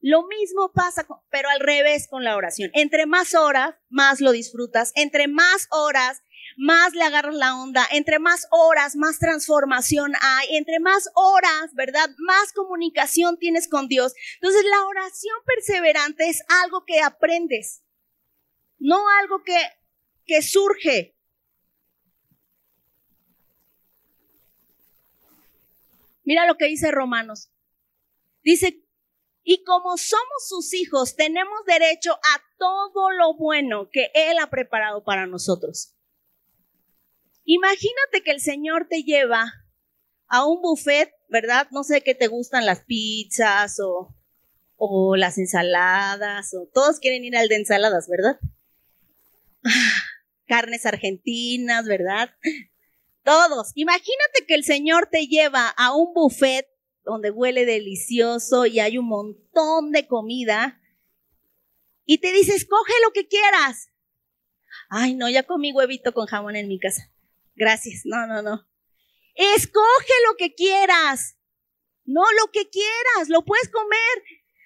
[0.00, 2.70] lo mismo pasa, pero al revés con la oración.
[2.74, 4.92] Entre más horas, más lo disfrutas.
[4.94, 6.22] Entre más horas,
[6.56, 12.10] más le agarras la onda, entre más horas, más transformación hay, entre más horas, ¿verdad?
[12.18, 14.12] Más comunicación tienes con Dios.
[14.34, 17.84] Entonces la oración perseverante es algo que aprendes,
[18.78, 19.56] no algo que,
[20.26, 21.16] que surge.
[26.24, 27.50] Mira lo que dice Romanos.
[28.42, 28.82] Dice,
[29.50, 35.04] y como somos sus hijos, tenemos derecho a todo lo bueno que Él ha preparado
[35.04, 35.94] para nosotros.
[37.44, 39.50] Imagínate que el Señor te lleva
[40.26, 41.66] a un buffet, ¿verdad?
[41.70, 44.14] No sé qué te gustan las pizzas o,
[44.76, 48.38] o las ensaladas, o todos quieren ir al de ensaladas, ¿verdad?
[50.46, 52.28] Carnes argentinas, ¿verdad?
[53.22, 53.72] Todos.
[53.76, 56.68] Imagínate que el Señor te lleva a un buffet
[57.08, 60.80] donde huele delicioso y hay un montón de comida
[62.04, 63.90] y te dice, escoge lo que quieras.
[64.90, 67.10] Ay, no, ya comí huevito con jamón en mi casa.
[67.54, 68.02] Gracias.
[68.04, 68.66] No, no, no.
[69.34, 71.38] Escoge lo que quieras.
[72.04, 73.28] No lo que quieras.
[73.28, 74.24] Lo puedes comer.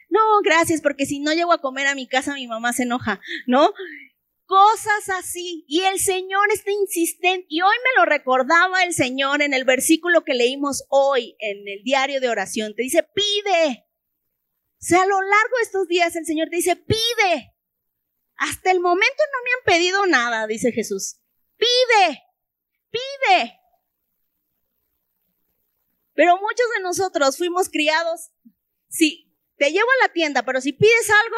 [0.09, 3.21] No, gracias, porque si no llego a comer a mi casa, mi mamá se enoja,
[3.47, 3.73] ¿no?
[4.53, 5.65] Cosas así.
[5.67, 7.47] Y el Señor está insistente.
[7.49, 11.83] Y hoy me lo recordaba el Señor en el versículo que leímos hoy en el
[11.85, 12.75] diario de oración.
[12.75, 13.87] Te dice, pide.
[14.73, 17.55] O sea, a lo largo de estos días el Señor te dice, pide.
[18.37, 21.17] Hasta el momento no me han pedido nada, dice Jesús.
[21.57, 22.23] Pide
[22.93, 23.59] pide.
[26.15, 28.31] Pero muchos de nosotros fuimos criados,
[28.89, 31.37] si te llevo a la tienda, pero si pides algo,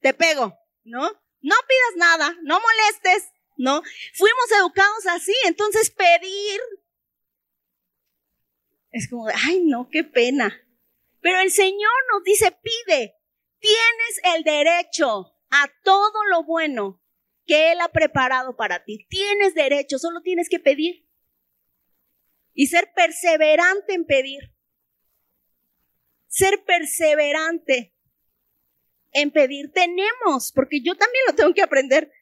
[0.00, 1.10] te pego, ¿no?
[1.44, 3.82] No pidas nada, no molestes, ¿no?
[4.14, 6.60] Fuimos educados así, entonces pedir
[8.94, 10.56] es como, ay, no, qué pena.
[11.20, 13.16] Pero el Señor nos dice, pide,
[13.58, 17.02] tienes el derecho a todo lo bueno
[17.44, 19.04] que Él ha preparado para ti.
[19.10, 21.06] Tienes derecho, solo tienes que pedir.
[22.54, 24.54] Y ser perseverante en pedir.
[26.28, 27.94] Ser perseverante
[29.14, 29.72] en pedir.
[29.72, 32.12] Tenemos, porque yo también lo tengo que aprender.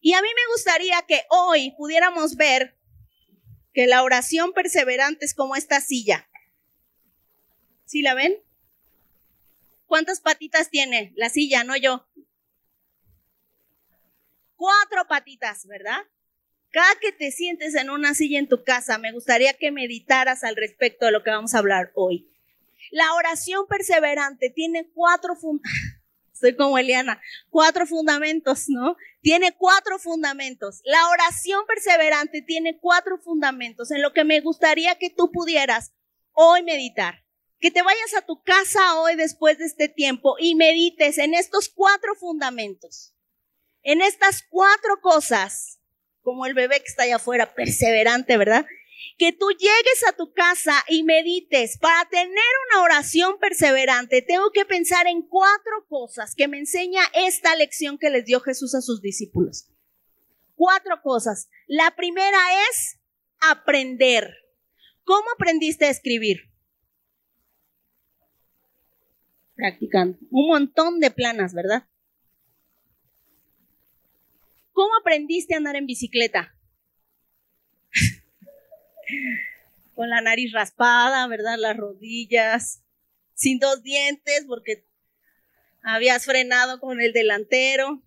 [0.00, 2.74] Y a mí me gustaría que hoy pudiéramos ver
[3.74, 6.26] que la oración perseverante es como esta silla.
[7.84, 8.34] ¿Sí la ven?
[9.86, 12.06] ¿Cuántas patitas tiene la silla, no yo?
[14.60, 16.00] cuatro patitas, ¿verdad?
[16.70, 20.54] Cada que te sientes en una silla en tu casa, me gustaría que meditaras al
[20.54, 22.30] respecto de lo que vamos a hablar hoy.
[22.90, 25.36] La oración perseverante tiene cuatro
[26.32, 28.96] Estoy como Eliana, cuatro fundamentos, ¿no?
[29.20, 30.80] Tiene cuatro fundamentos.
[30.84, 35.92] La oración perseverante tiene cuatro fundamentos en lo que me gustaría que tú pudieras
[36.32, 37.24] hoy meditar.
[37.58, 41.68] Que te vayas a tu casa hoy después de este tiempo y medites en estos
[41.68, 43.14] cuatro fundamentos
[43.82, 45.80] en estas cuatro cosas,
[46.22, 48.66] como el bebé que está allá afuera, perseverante, ¿verdad?
[49.18, 51.78] Que tú llegues a tu casa y medites.
[51.78, 52.30] Para tener
[52.70, 58.10] una oración perseverante, tengo que pensar en cuatro cosas que me enseña esta lección que
[58.10, 59.68] les dio Jesús a sus discípulos.
[60.54, 61.48] Cuatro cosas.
[61.66, 62.38] La primera
[62.70, 62.98] es
[63.40, 64.34] aprender.
[65.04, 66.50] ¿Cómo aprendiste a escribir?
[69.54, 70.18] Practicando.
[70.30, 71.84] Un montón de planas, ¿verdad?
[74.72, 76.54] ¿Cómo aprendiste a andar en bicicleta?
[79.94, 81.56] Con la nariz raspada, ¿verdad?
[81.58, 82.82] Las rodillas,
[83.34, 84.86] sin dos dientes porque
[85.82, 88.02] habías frenado con el delantero.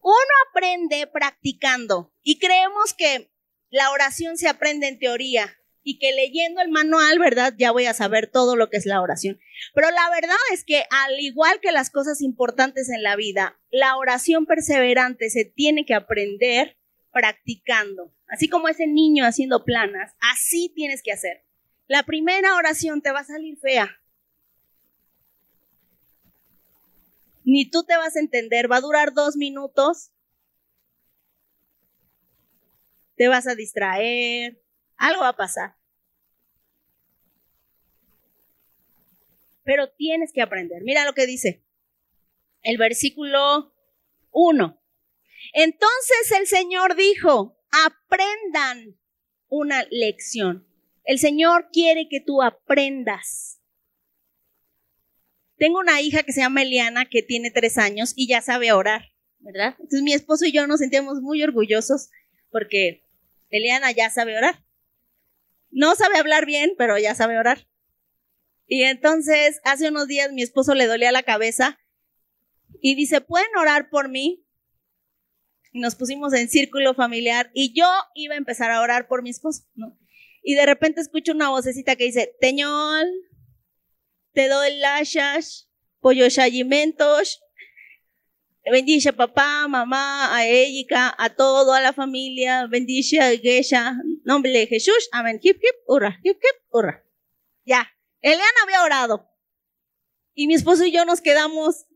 [0.00, 3.30] Uno aprende practicando y creemos que
[3.70, 7.54] la oración se aprende en teoría, y que leyendo el manual, ¿verdad?
[7.56, 9.40] Ya voy a saber todo lo que es la oración.
[9.74, 13.96] Pero la verdad es que al igual que las cosas importantes en la vida, la
[13.96, 16.78] oración perseverante se tiene que aprender
[17.12, 18.14] practicando.
[18.32, 21.44] Así como ese niño haciendo planas, así tienes que hacer.
[21.86, 24.00] La primera oración te va a salir fea.
[27.44, 30.12] Ni tú te vas a entender, va a durar dos minutos.
[33.16, 34.62] Te vas a distraer,
[34.96, 35.76] algo va a pasar.
[39.62, 40.82] Pero tienes que aprender.
[40.84, 41.62] Mira lo que dice
[42.62, 43.74] el versículo
[44.30, 44.82] 1.
[45.52, 48.98] Entonces el Señor dijo, aprendan
[49.48, 50.66] una lección.
[51.04, 53.60] El Señor quiere que tú aprendas.
[55.56, 59.12] Tengo una hija que se llama Eliana, que tiene tres años y ya sabe orar,
[59.40, 59.74] ¿verdad?
[59.78, 62.10] Entonces mi esposo y yo nos sentíamos muy orgullosos
[62.50, 63.04] porque
[63.50, 64.64] Eliana ya sabe orar.
[65.70, 67.66] No sabe hablar bien, pero ya sabe orar.
[68.66, 71.78] Y entonces, hace unos días mi esposo le dolía la cabeza
[72.80, 74.41] y dice, ¿pueden orar por mí?
[75.72, 79.30] Y nos pusimos en círculo familiar y yo iba a empezar a orar por mi
[79.30, 79.98] esposo, ¿no?
[80.42, 83.06] Y de repente escucho una vocecita que dice, Teñol,
[84.32, 85.70] te doy lashas,
[86.00, 87.40] pollo shayimentos,
[88.70, 94.66] bendice papá, mamá, a ella, a todo, a la familia, bendice a Gesha, nombre de
[94.66, 97.04] Jesús, amén, hip hip, hurra, hip hip, hurra.
[97.64, 99.28] Ya, Eliana había orado.
[100.34, 101.86] Y mi esposo y yo nos quedamos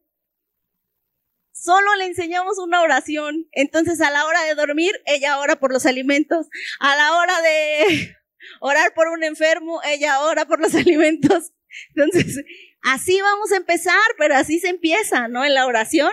[1.67, 3.49] Solo le enseñamos una oración.
[3.51, 6.47] Entonces a la hora de dormir, ella ora por los alimentos.
[6.79, 8.17] A la hora de
[8.61, 11.53] orar por un enfermo, ella ora por los alimentos.
[11.97, 12.45] Entonces,
[12.83, 15.45] así vamos a empezar, pero así se empieza, ¿no?
[15.45, 16.13] En la oración.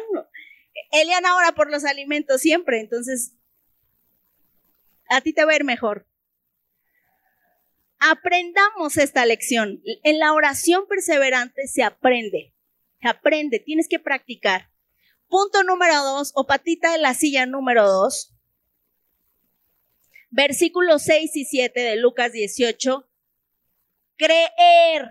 [0.92, 3.34] Eliana ora por los alimentos siempre, entonces
[5.08, 6.08] a ti te va a ir mejor.
[8.00, 9.84] Aprendamos esta lección.
[10.04, 12.56] En la oración perseverante se aprende.
[13.04, 14.73] Se aprende, tienes que practicar.
[15.34, 18.36] Punto número dos, o patita de la silla número dos.
[20.30, 23.10] Versículos 6 y 7 de Lucas 18.
[24.16, 25.10] Creer.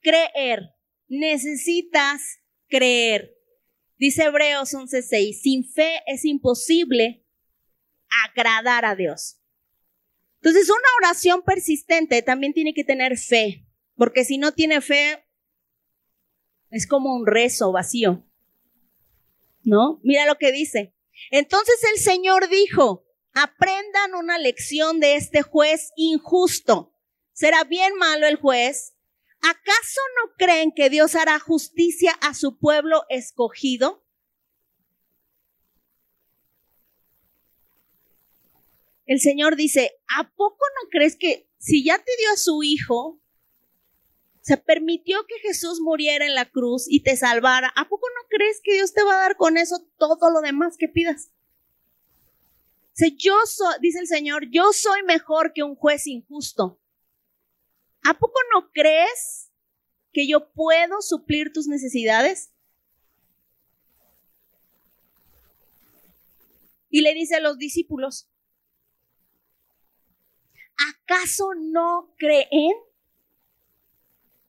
[0.00, 0.74] Creer.
[1.06, 3.36] Necesitas creer.
[3.98, 7.24] Dice Hebreos 11:6, sin fe es imposible
[8.26, 9.40] agradar a Dios.
[10.42, 15.24] Entonces, una oración persistente también tiene que tener fe, porque si no tiene fe,
[16.70, 18.26] es como un rezo vacío.
[19.62, 20.00] ¿No?
[20.02, 20.94] Mira lo que dice.
[21.30, 23.04] Entonces el Señor dijo,
[23.34, 26.94] aprendan una lección de este juez injusto.
[27.32, 28.94] ¿Será bien malo el juez?
[29.42, 34.04] ¿Acaso no creen que Dios hará justicia a su pueblo escogido?
[39.06, 43.20] El Señor dice, ¿a poco no crees que si ya te dio a su hijo,
[44.40, 48.60] se permitió que Jesús muriera en la cruz y te salvara, ¿a poco no crees
[48.62, 51.30] que Dios te va a dar con eso todo lo demás que pidas?
[53.16, 56.78] yo soy, dice el Señor, yo soy mejor que un juez injusto.
[58.02, 59.50] ¿A poco no crees
[60.12, 62.52] que yo puedo suplir tus necesidades?
[66.90, 68.28] Y le dice a los discípulos,
[70.76, 72.74] ¿acaso no creen?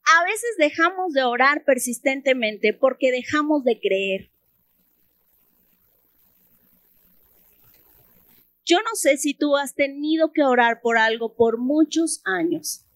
[0.04, 4.30] A veces dejamos de orar persistentemente porque dejamos de creer.
[8.64, 12.86] Yo no sé si tú has tenido que orar por algo por muchos años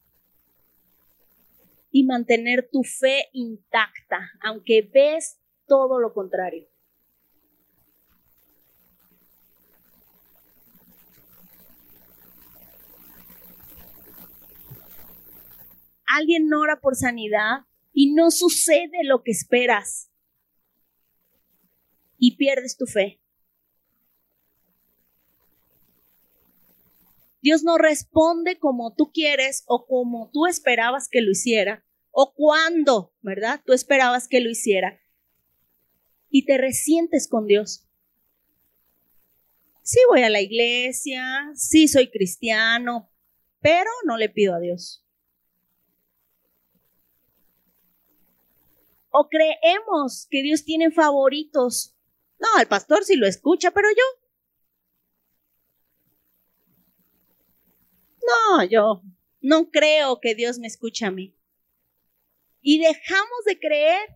[1.90, 6.68] y mantener tu fe intacta, aunque ves todo lo contrario.
[16.16, 20.10] Alguien ora por sanidad y no sucede lo que esperas
[22.18, 23.20] y pierdes tu fe.
[27.40, 33.14] Dios no responde como tú quieres o como tú esperabas que lo hiciera o cuando,
[33.20, 33.60] ¿verdad?
[33.64, 35.00] Tú esperabas que lo hiciera
[36.28, 37.86] y te resientes con Dios.
[39.82, 43.12] Sí voy a la iglesia, sí soy cristiano,
[43.60, 45.05] pero no le pido a Dios.
[49.18, 51.94] O creemos que Dios tiene favoritos.
[52.38, 54.04] No, el pastor sí lo escucha, pero yo.
[58.26, 59.02] No, yo
[59.40, 61.34] no creo que Dios me escuche a mí.
[62.60, 64.08] Y dejamos de creer.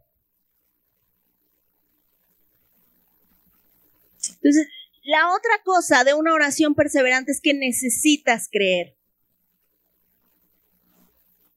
[4.28, 4.66] Entonces,
[5.04, 8.99] la otra cosa de una oración perseverante es que necesitas creer.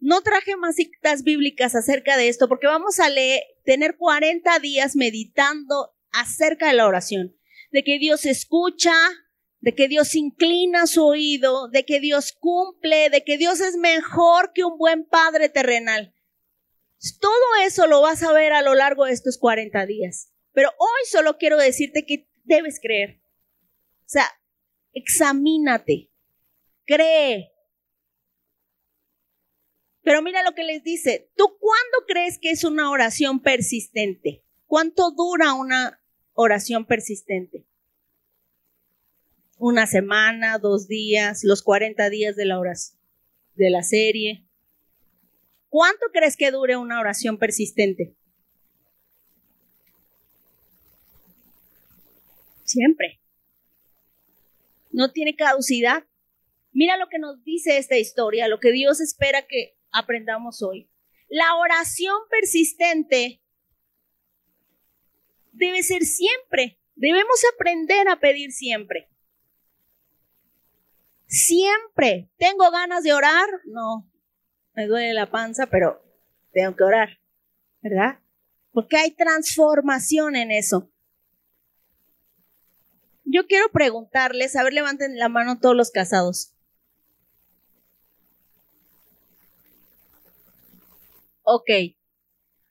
[0.04, 4.98] No traje más citas bíblicas acerca de esto porque vamos a leer, tener 40 días
[4.98, 7.38] meditando acerca de la oración,
[7.72, 8.92] de que Dios escucha,
[9.62, 14.52] de que Dios inclina su oído, de que Dios cumple, de que Dios es mejor
[14.54, 16.14] que un buen padre terrenal.
[17.22, 20.34] Todo eso lo vas a ver a lo largo de estos 40 días.
[20.52, 23.22] Pero hoy solo quiero decirte que debes creer.
[24.00, 24.28] O sea,
[24.92, 26.12] examínate,
[26.86, 27.53] cree,
[30.04, 31.32] pero mira lo que les dice.
[31.36, 34.44] ¿Tú cuándo crees que es una oración persistente?
[34.68, 36.02] ¿Cuánto dura una
[36.34, 37.66] oración persistente?
[39.58, 43.00] Una semana, dos días, los 40 días de la oración,
[43.56, 44.46] de la serie.
[45.70, 48.14] ¿Cuánto crees que dure una oración persistente?
[52.66, 53.22] Siempre.
[54.92, 56.04] No tiene caducidad.
[56.74, 60.90] Mira lo que nos dice esta historia, lo que Dios espera que aprendamos hoy.
[61.30, 63.42] La oración persistente
[65.54, 66.80] debe ser siempre.
[66.96, 69.10] Debemos aprender a pedir siempre.
[71.28, 72.30] Siempre.
[72.38, 73.48] ¿Tengo ganas de orar?
[73.66, 74.12] No.
[74.74, 76.04] Me duele la panza, pero
[76.52, 77.20] tengo que orar.
[77.82, 78.20] ¿Verdad?
[78.72, 80.92] Porque hay transformación en eso.
[83.26, 86.54] Yo quiero preguntarles, a ver, levanten la mano todos los casados.
[91.44, 91.70] Ok.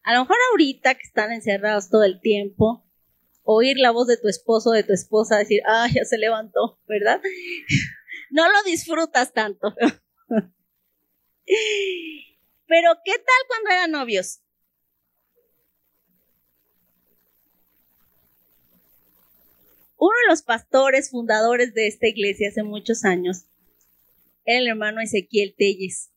[0.03, 2.85] A lo mejor ahorita que están encerrados todo el tiempo,
[3.45, 6.81] oír la voz de tu esposo o de tu esposa decir, ah, ya se levantó,
[6.87, 7.21] ¿verdad?
[8.31, 9.75] No lo disfrutas tanto.
[12.67, 14.41] Pero, ¿qué tal cuando eran novios?
[19.99, 23.45] Uno de los pastores fundadores de esta iglesia hace muchos años
[24.45, 26.11] era el hermano Ezequiel Telles,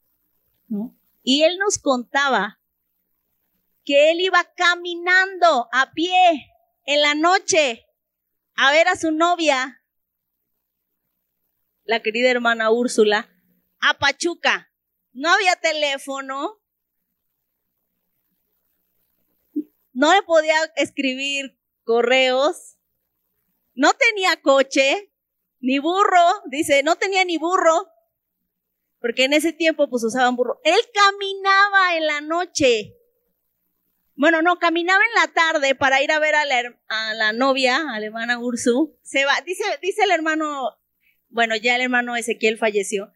[0.70, 0.95] ¿no?
[1.28, 2.62] Y él nos contaba
[3.84, 6.52] que él iba caminando a pie
[6.86, 7.88] en la noche
[8.56, 9.84] a ver a su novia,
[11.84, 13.28] la querida hermana Úrsula,
[13.80, 14.72] a Pachuca.
[15.14, 16.62] No había teléfono.
[19.94, 22.78] No le podía escribir correos.
[23.74, 25.12] No tenía coche,
[25.60, 26.44] ni burro.
[26.52, 27.95] Dice, no tenía ni burro
[29.06, 30.60] porque en ese tiempo pues usaban burro.
[30.64, 32.95] Él caminaba en la noche.
[34.16, 36.43] Bueno, no, caminaba en la tarde para ir a ver a
[37.14, 38.97] la, novia, a la Ursu.
[39.03, 40.72] Se va, dice, dice el hermano,
[41.30, 43.12] bueno, ya el hermano Ezequiel falleció,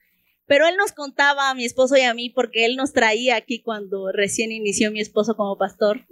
[0.46, 3.64] pero él nos contaba a mi esposo y a mí porque él nos traía aquí
[3.64, 6.06] cuando recién inició mi esposo como pastor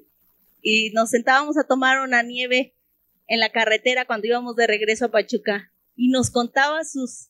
[0.60, 2.76] y nos sentábamos a tomar una nieve
[3.28, 7.30] en la carretera cuando íbamos de regreso a Pachuca y nos contaba sus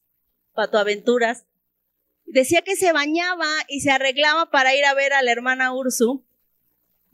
[0.54, 1.46] patoaventuras
[2.28, 6.26] decía que se bañaba y se arreglaba para ir a ver a la hermana Ursu.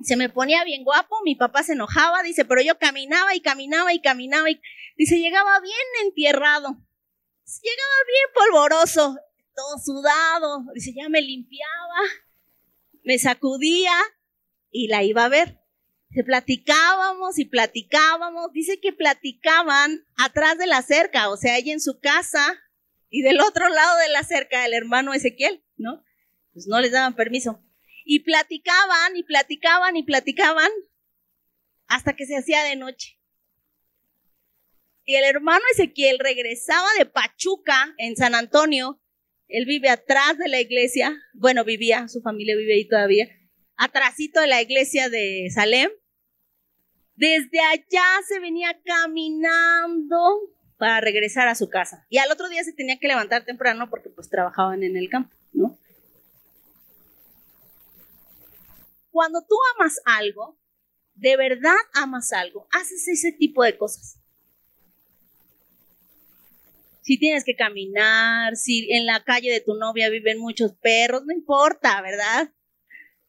[0.02, 3.94] Se me ponía bien guapo, mi papá se enojaba, dice, pero yo caminaba y caminaba
[3.94, 4.60] y caminaba y
[4.98, 6.70] dice, llegaba bien entierrado,
[7.62, 9.18] llegaba bien polvoroso,
[9.56, 12.00] todo sudado, dice, ya me limpiaba,
[13.04, 13.94] me sacudía
[14.72, 15.60] y la iba a ver.
[16.12, 21.82] Se platicábamos y platicábamos, dice que platicaban atrás de la cerca, o sea, ella en
[21.82, 22.60] su casa,
[23.16, 26.04] y del otro lado de la cerca el hermano Ezequiel, ¿no?
[26.52, 27.64] Pues no les daban permiso.
[28.06, 30.72] Y platicaban y platicaban y platicaban
[31.86, 33.20] hasta que se hacía de noche.
[35.06, 39.00] Y el hermano Ezequiel regresaba de Pachuca, en San Antonio.
[39.48, 41.16] Él vive atrás de la iglesia.
[41.36, 43.28] Bueno, vivía, su familia vive ahí todavía.
[43.76, 45.92] Atrásito de la iglesia de Salem.
[47.14, 52.06] Desde allá se venía caminando para regresar a su casa.
[52.10, 55.36] Y al otro día se tenía que levantar temprano porque pues trabajaban en el campo,
[55.54, 55.78] ¿no?
[59.12, 60.58] Cuando tú amas algo,
[61.14, 64.20] de verdad amas algo, haces ese tipo de cosas.
[67.02, 71.34] Si tienes que caminar, si en la calle de tu novia viven muchos perros, no
[71.34, 72.52] importa, ¿verdad?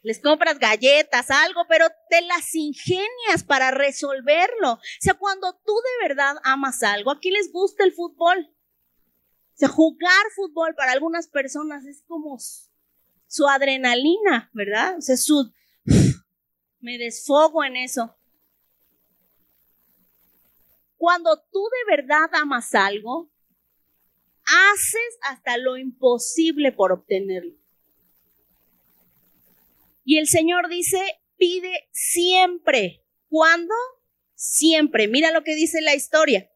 [0.05, 4.73] Les compras galletas, algo, pero te las ingenias para resolverlo.
[4.75, 8.39] O sea, cuando tú de verdad amas algo, aquí les gusta el fútbol.
[8.39, 12.37] O sea, jugar fútbol para algunas personas es como
[13.27, 14.99] su adrenalina, ¿verdad?
[14.99, 15.51] O sea, su...
[16.81, 18.15] Me desfogo en eso.
[20.99, 23.33] Cuando tú de verdad amas algo,
[24.45, 27.64] haces hasta lo imposible por obtenerlo.
[30.05, 31.01] Y el Señor dice,
[31.37, 33.03] pide siempre.
[33.29, 33.75] ¿Cuándo?
[34.35, 35.09] Siempre.
[35.09, 36.51] Mira lo que dice la historia.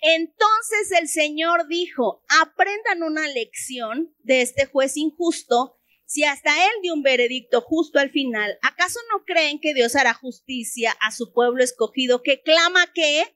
[0.00, 5.78] Entonces el Señor dijo, aprendan una lección de este juez injusto.
[6.06, 10.14] Si hasta él dio un veredicto justo al final, ¿acaso no creen que Dios hará
[10.14, 13.34] justicia a su pueblo escogido que clama que?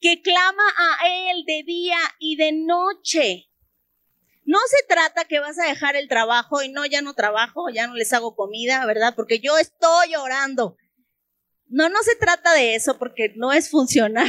[0.00, 3.49] Que clama a él de día y de noche.
[4.50, 7.86] No se trata que vas a dejar el trabajo y no, ya no trabajo, ya
[7.86, 9.14] no les hago comida, ¿verdad?
[9.14, 10.76] Porque yo estoy orando.
[11.68, 14.26] No, no se trata de eso porque no es funcional.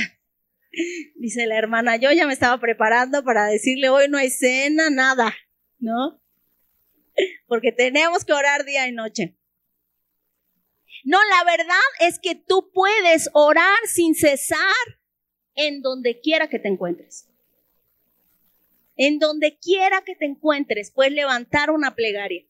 [1.16, 5.34] Dice la hermana, yo ya me estaba preparando para decirle hoy no hay cena, nada,
[5.80, 6.22] ¿no?
[7.48, 9.36] Porque tenemos que orar día y noche.
[11.04, 14.60] No, la verdad es que tú puedes orar sin cesar
[15.56, 17.31] en donde quiera que te encuentres.
[19.04, 22.46] En donde quiera que te encuentres, puedes levantar una plegaria.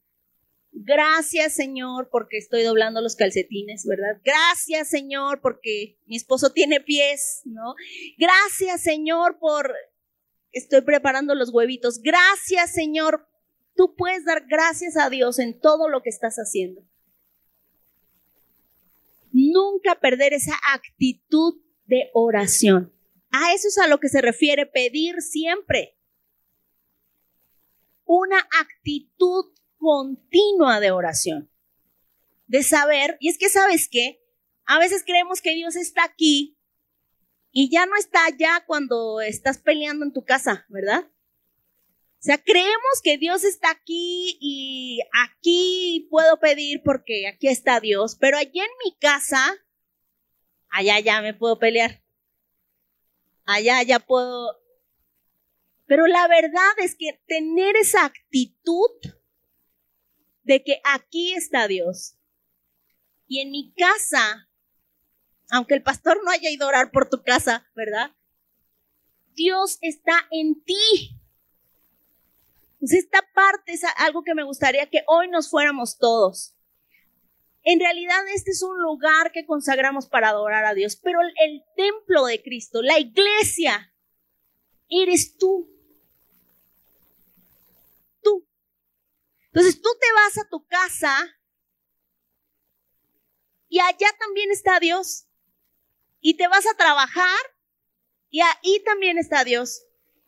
[0.73, 4.19] Gracias, Señor, porque estoy doblando los calcetines, ¿verdad?
[4.21, 7.75] Gracias, Señor, porque mi esposo tiene pies, ¿no?
[8.17, 9.73] Gracias, Señor, por
[10.51, 12.01] estoy preparando los huevitos.
[12.01, 13.25] Gracias, Señor.
[13.77, 16.81] Tú puedes dar gracias a Dios en todo lo que estás haciendo.
[19.31, 22.91] Nunca perder esa actitud de oración.
[23.29, 25.95] A eso es a lo que se refiere pedir siempre.
[28.13, 31.49] Una actitud continua de oración.
[32.45, 34.21] De saber, y es que sabes qué,
[34.65, 36.59] a veces creemos que Dios está aquí
[37.51, 41.05] y ya no está allá cuando estás peleando en tu casa, ¿verdad?
[41.05, 48.17] O sea, creemos que Dios está aquí y aquí puedo pedir porque aquí está Dios,
[48.19, 49.55] pero allá en mi casa,
[50.69, 52.03] allá ya me puedo pelear.
[53.45, 54.60] Allá ya puedo...
[55.91, 58.91] Pero la verdad es que tener esa actitud
[60.43, 62.17] de que aquí está Dios.
[63.27, 64.49] Y en mi casa,
[65.49, 68.15] aunque el pastor no haya ido a orar por tu casa, ¿verdad?
[69.33, 71.19] Dios está en ti.
[72.75, 76.55] Entonces, esta parte es algo que me gustaría que hoy nos fuéramos todos.
[77.63, 81.65] En realidad este es un lugar que consagramos para adorar a Dios, pero el, el
[81.75, 83.93] templo de Cristo, la iglesia,
[84.87, 85.67] eres tú.
[89.53, 91.13] Entonces tú te vas a tu casa
[93.67, 95.27] y allá también está Dios.
[96.19, 97.39] Y te vas a trabajar
[98.29, 99.83] y ahí también está Dios.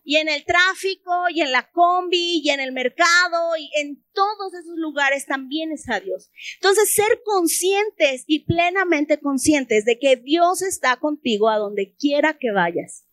[0.06, 4.54] Y en el tráfico, y en la combi, y en el mercado, y en todos
[4.54, 6.30] esos lugares también está Dios.
[6.56, 12.52] Entonces, ser conscientes y plenamente conscientes de que Dios está contigo a donde quiera que
[12.52, 13.06] vayas.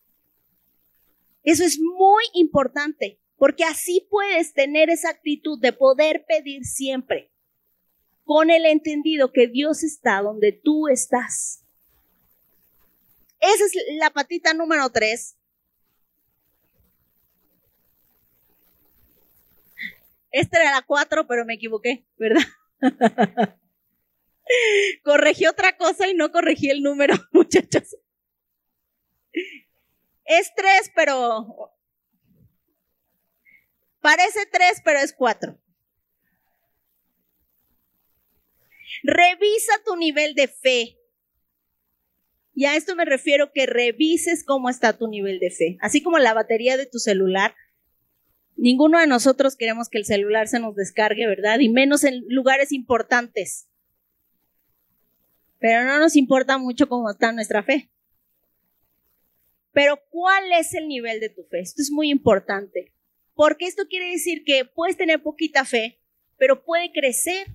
[1.43, 7.31] Eso es muy importante porque así puedes tener esa actitud de poder pedir siempre,
[8.23, 11.65] con el entendido que Dios está donde tú estás.
[13.39, 15.39] Esa es la patita número tres.
[20.29, 22.43] Esta era la cuatro, pero me equivoqué, ¿verdad?
[25.03, 27.97] corregí otra cosa y no corregí el número, muchachos.
[30.25, 31.73] Es tres, pero
[34.01, 35.59] Parece tres, pero es cuatro.
[39.03, 40.97] Revisa tu nivel de fe.
[42.53, 45.77] Y a esto me refiero que revises cómo está tu nivel de fe.
[45.81, 47.55] Así como la batería de tu celular.
[48.57, 51.59] Ninguno de nosotros queremos que el celular se nos descargue, ¿verdad?
[51.59, 53.69] Y menos en lugares importantes.
[55.59, 57.91] Pero no nos importa mucho cómo está nuestra fe.
[59.71, 61.59] Pero ¿cuál es el nivel de tu fe?
[61.59, 62.93] Esto es muy importante
[63.35, 65.99] porque esto quiere decir que puedes tener poquita fe,
[66.37, 67.47] pero puede crecer.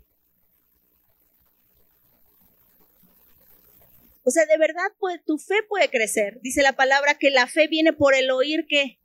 [4.25, 4.93] O sea, de verdad
[5.25, 6.41] tu fe puede crecer.
[6.43, 8.99] Dice la palabra que la fe viene por el oír que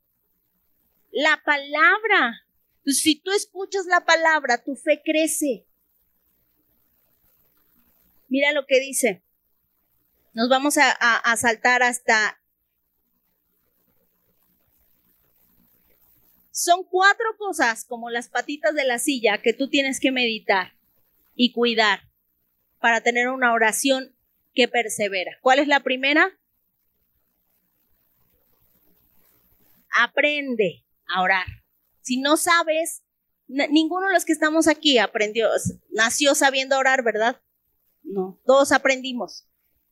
[1.12, 2.48] la palabra.
[2.86, 5.68] si tú escuchas la palabra, tu fe crece.
[8.30, 9.22] Mira lo que dice.
[10.34, 12.41] Nos vamos a, a saltar hasta
[16.52, 20.74] Son cuatro cosas como las patitas de la silla que tú tienes que meditar
[21.34, 22.02] y cuidar
[22.80, 24.16] para tener una oración
[24.54, 25.32] que persevera.
[25.41, 26.38] ¿Cuál es la primera?
[29.97, 31.45] Aprende a orar.
[32.02, 33.04] Si no sabes,
[33.47, 35.49] ninguno de los que estamos aquí aprendió,
[35.89, 37.41] nació sabiendo orar, ¿verdad?
[38.04, 39.47] No, todos aprendimos.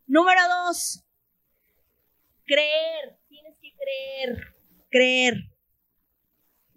[0.08, 1.06] Número dos,
[2.46, 3.18] creer.
[3.30, 4.56] Tienes que creer,
[4.90, 5.59] creer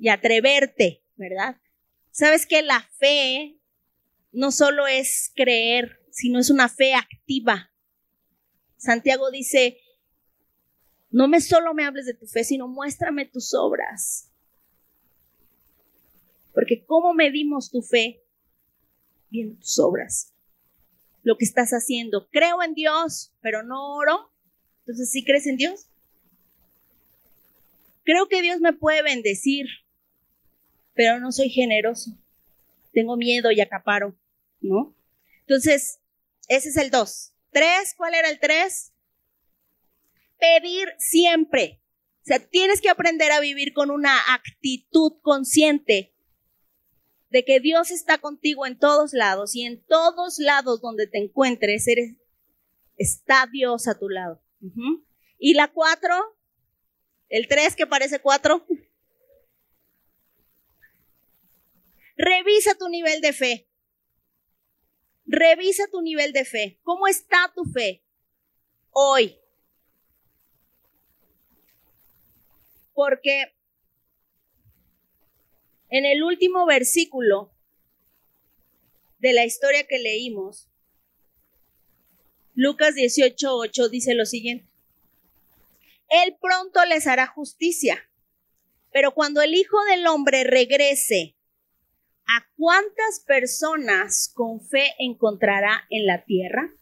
[0.02, 1.60] y atreverte, ¿verdad?
[2.10, 3.60] Sabes que la fe
[4.32, 7.70] no solo es creer, sino es una fe activa.
[8.76, 9.78] Santiago dice,
[11.10, 14.32] no me solo me hables de tu fe, sino muéstrame tus obras.
[16.52, 18.24] Porque ¿cómo medimos tu fe?
[19.30, 20.34] Viendo tus obras.
[21.22, 22.28] Lo que estás haciendo.
[22.32, 24.32] Creo en Dios, pero no oro.
[24.80, 25.86] Entonces, ¿sí crees en Dios?
[28.02, 29.68] Creo que Dios me puede bendecir,
[30.94, 32.10] pero no soy generoso.
[32.92, 34.16] Tengo miedo y acaparo,
[34.60, 34.94] ¿no?
[35.40, 36.00] Entonces,
[36.48, 37.32] ese es el dos.
[37.50, 38.92] Tres, ¿cuál era el tres?
[40.38, 41.80] Pedir siempre.
[42.22, 46.14] O sea, tienes que aprender a vivir con una actitud consciente
[47.30, 51.88] de que Dios está contigo en todos lados y en todos lados donde te encuentres,
[51.88, 52.14] eres,
[52.96, 54.42] está Dios a tu lado.
[55.38, 56.14] Y la cuatro,
[57.28, 58.66] el tres que parece cuatro.
[62.24, 63.68] Revisa tu nivel de fe.
[65.26, 66.78] Revisa tu nivel de fe.
[66.84, 68.04] ¿Cómo está tu fe
[68.92, 69.40] hoy?
[72.94, 73.56] Porque
[75.88, 77.50] en el último versículo
[79.18, 80.68] de la historia que leímos,
[82.54, 84.70] Lucas 18:8 dice lo siguiente.
[86.08, 88.08] Él pronto les hará justicia,
[88.92, 91.34] pero cuando el Hijo del Hombre regrese,
[92.26, 96.72] ¿a cuántas personas con fe encontrará en la tierra?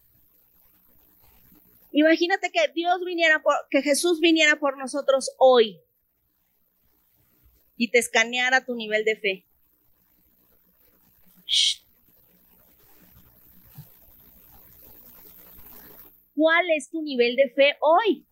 [1.92, 5.80] Imagínate que Dios viniera por, que Jesús viniera por nosotros hoy
[7.76, 9.46] y te escaneara tu nivel de fe.
[16.34, 18.26] ¿Cuál es tu nivel de fe hoy?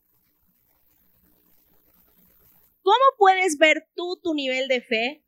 [2.83, 5.25] ¿Cómo puedes ver tú tu nivel de fe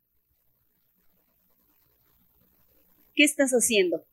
[3.15, 4.05] ¿Qué estás haciendo?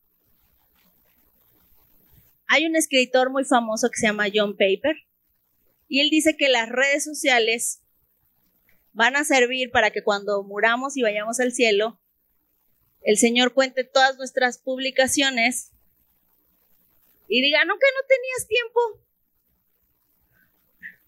[2.49, 4.97] Hay un escritor muy famoso que se llama John Paper
[5.87, 7.83] y él dice que las redes sociales
[8.93, 12.01] van a servir para que cuando muramos y vayamos al cielo,
[13.03, 15.71] el Señor cuente todas nuestras publicaciones
[17.29, 18.81] y diga, ¿no que no tenías tiempo?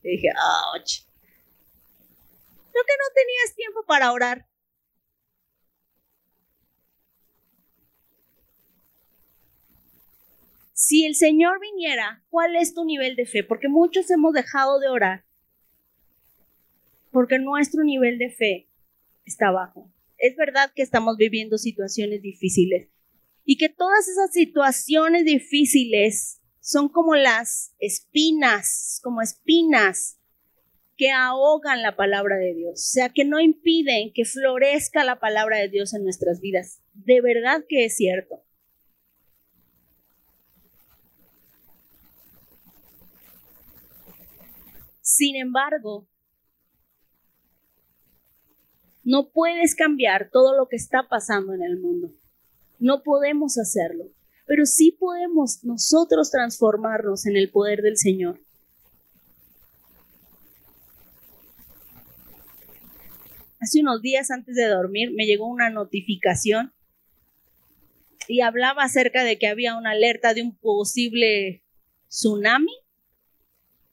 [0.02, 1.02] Y dije, ouch.
[2.72, 4.49] ¿No que no tenías tiempo para orar?
[10.80, 13.44] Si el Señor viniera, ¿cuál es tu nivel de fe?
[13.44, 15.24] Porque muchos hemos dejado de orar
[17.10, 18.68] porque nuestro nivel de fe
[19.26, 19.92] está bajo.
[20.16, 22.88] Es verdad que estamos viviendo situaciones difíciles
[23.44, 30.18] y que todas esas situaciones difíciles son como las espinas, como espinas
[30.96, 35.58] que ahogan la palabra de Dios, o sea, que no impiden que florezca la palabra
[35.58, 36.80] de Dios en nuestras vidas.
[36.94, 38.42] De verdad que es cierto.
[45.12, 46.06] Sin embargo,
[49.02, 52.14] no puedes cambiar todo lo que está pasando en el mundo.
[52.78, 54.04] No podemos hacerlo,
[54.46, 58.40] pero sí podemos nosotros transformarnos en el poder del Señor.
[63.58, 66.72] Hace unos días antes de dormir me llegó una notificación
[68.28, 71.64] y hablaba acerca de que había una alerta de un posible
[72.08, 72.72] tsunami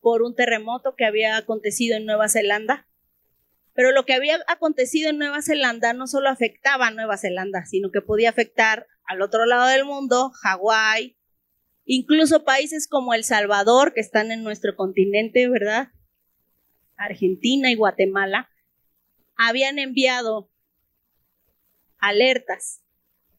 [0.08, 2.88] por un terremoto que había acontecido en Nueva Zelanda.
[3.74, 7.92] Pero lo que había acontecido en Nueva Zelanda no solo afectaba a Nueva Zelanda, sino
[7.92, 11.18] que podía afectar al otro lado del mundo, Hawái,
[11.84, 15.90] incluso países como El Salvador, que están en nuestro continente, ¿verdad?
[16.96, 18.50] Argentina y Guatemala,
[19.36, 20.50] habían enviado
[21.98, 22.82] alertas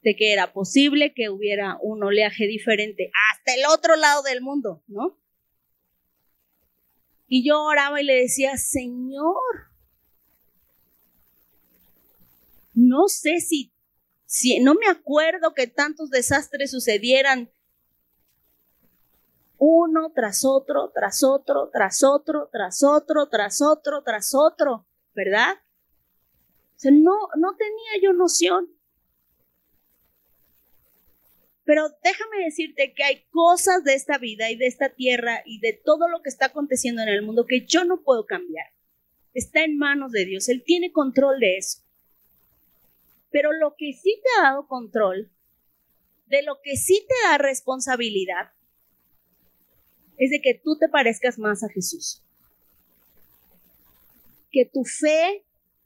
[0.03, 4.83] de que era posible que hubiera un oleaje diferente hasta el otro lado del mundo,
[4.87, 5.19] ¿no?
[7.29, 9.35] Y yo oraba y le decía, Señor,
[12.74, 13.72] no sé si,
[14.24, 17.51] si, no me acuerdo que tantos desastres sucedieran
[19.59, 25.57] uno tras otro, tras otro, tras otro, tras otro, tras otro, tras otro, ¿verdad?
[26.76, 28.78] O sea, no, no tenía yo noción.
[31.69, 35.75] Pero déjame decirte que hay cosas de esta vida y de esta tierra y de
[35.75, 38.69] todo lo que está aconteciendo en el mundo que yo no puedo cambiar.
[39.35, 40.49] Está en manos de Dios.
[40.49, 41.83] Él tiene control de eso.
[43.31, 45.31] Pero lo que sí te ha dado control,
[46.25, 48.51] de lo que sí te da responsabilidad,
[50.16, 52.23] es de que tú te parezcas más a Jesús.
[54.51, 55.45] Que tu fe,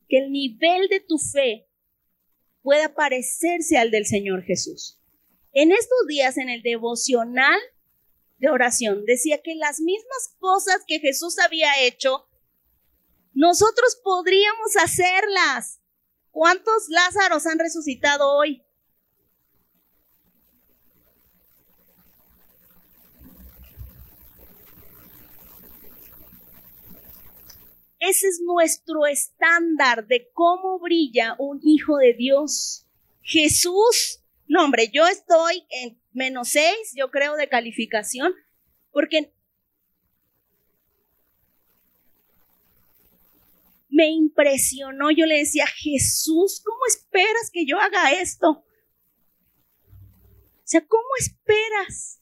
[0.08, 1.66] que el nivel de tu fe
[2.62, 5.01] pueda parecerse al del Señor Jesús.
[5.52, 7.60] En estos días, en el devocional
[8.38, 12.26] de oración, decía que las mismas cosas que Jesús había hecho,
[13.34, 15.80] nosotros podríamos hacerlas.
[16.30, 18.64] ¿Cuántos Lázaros han resucitado hoy?
[27.98, 32.86] Ese es nuestro estándar de cómo brilla un hijo de Dios.
[33.20, 34.21] Jesús
[34.52, 38.34] no, hombre, yo estoy en menos seis, yo creo, de calificación,
[38.90, 39.32] porque
[43.88, 45.10] me impresionó.
[45.10, 48.50] Yo le decía, Jesús, ¿cómo esperas que yo haga esto?
[48.50, 48.64] O
[50.64, 52.20] sea, ¿cómo esperas?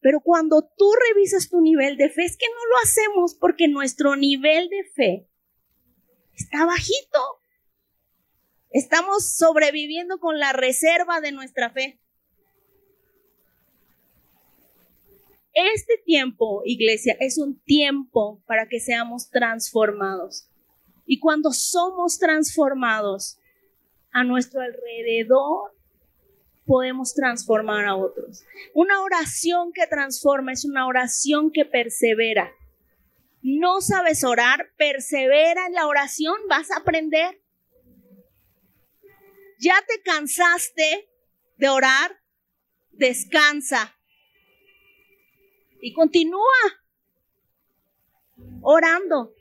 [0.00, 4.16] Pero cuando tú revisas tu nivel de fe, es que no lo hacemos porque nuestro
[4.16, 5.30] nivel de fe
[6.34, 7.41] está bajito.
[8.72, 12.00] Estamos sobreviviendo con la reserva de nuestra fe.
[15.52, 20.48] Este tiempo, iglesia, es un tiempo para que seamos transformados.
[21.04, 23.38] Y cuando somos transformados
[24.12, 25.74] a nuestro alrededor,
[26.64, 28.44] podemos transformar a otros.
[28.72, 32.50] Una oración que transforma es una oración que persevera.
[33.42, 37.41] No sabes orar, persevera en la oración, vas a aprender.
[39.62, 41.08] Ya te cansaste
[41.56, 42.20] de orar,
[42.90, 43.96] descansa
[45.80, 46.42] y continúa
[48.60, 49.32] orando.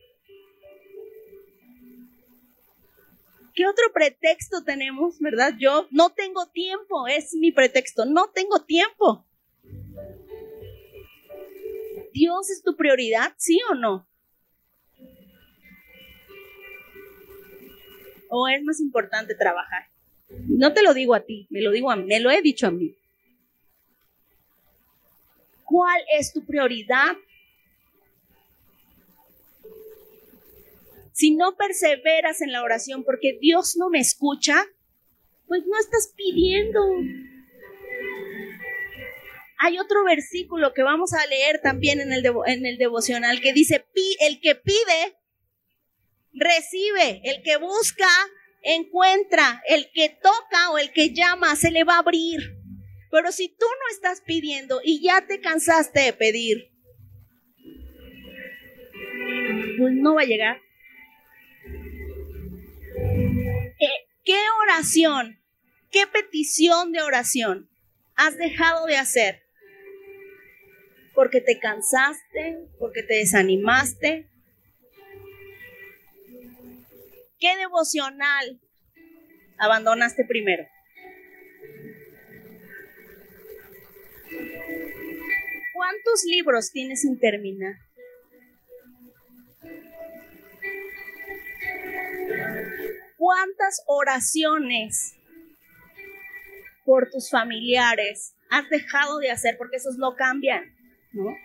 [3.55, 5.55] ¿Qué otro pretexto tenemos, verdad?
[5.57, 9.25] Yo no tengo tiempo, es mi pretexto, no tengo tiempo.
[12.13, 14.07] ¿Dios es tu prioridad, sí o no?
[18.29, 19.90] ¿O es más importante trabajar?
[20.47, 22.67] No te lo digo a ti, me lo digo a mí, me lo he dicho
[22.67, 22.95] a mí.
[25.65, 27.15] ¿Cuál es tu prioridad?
[31.13, 34.65] Si no perseveras en la oración porque Dios no me escucha,
[35.47, 36.79] pues no estás pidiendo.
[39.59, 43.85] Hay otro versículo que vamos a leer también en el, en el devocional que dice,
[44.21, 45.17] el que pide,
[46.33, 48.07] recibe, el que busca,
[48.61, 52.57] encuentra, el que toca o el que llama, se le va a abrir.
[53.11, 56.71] Pero si tú no estás pidiendo y ya te cansaste de pedir,
[59.77, 60.61] pues no va a llegar.
[63.79, 65.41] Eh, ¿Qué oración,
[65.91, 67.69] qué petición de oración
[68.15, 69.43] has dejado de hacer?
[71.13, 74.30] Porque te cansaste, porque te desanimaste.
[77.41, 78.61] ¿Qué devocional
[79.57, 80.63] abandonaste primero?
[85.73, 87.77] ¿Cuántos libros tienes sin terminar?
[93.17, 95.15] ¿Cuántas oraciones
[96.85, 100.75] por tus familiares has dejado de hacer porque esos no cambian?
[101.11, 101.35] ¿no?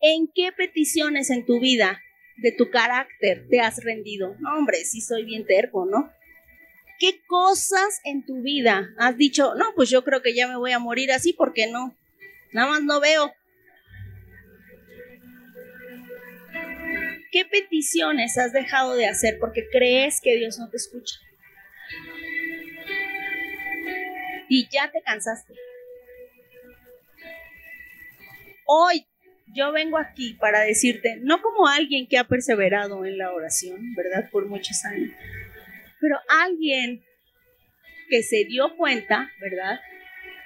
[0.00, 2.00] ¿En qué peticiones en tu vida
[2.36, 4.36] de tu carácter te has rendido?
[4.40, 6.12] No, hombre, sí soy bien terco, ¿no?
[6.98, 10.72] ¿Qué cosas en tu vida has dicho, no, pues yo creo que ya me voy
[10.72, 11.96] a morir así porque no?
[12.52, 13.32] Nada más no veo.
[17.32, 21.16] ¿Qué peticiones has dejado de hacer porque crees que Dios no te escucha?
[24.48, 25.54] Y ya te cansaste.
[28.66, 29.06] Hoy
[29.52, 34.28] yo vengo aquí para decirte, no como alguien que ha perseverado en la oración, ¿verdad?
[34.30, 35.10] Por muchos años,
[36.00, 37.02] pero alguien
[38.08, 39.80] que se dio cuenta, ¿verdad?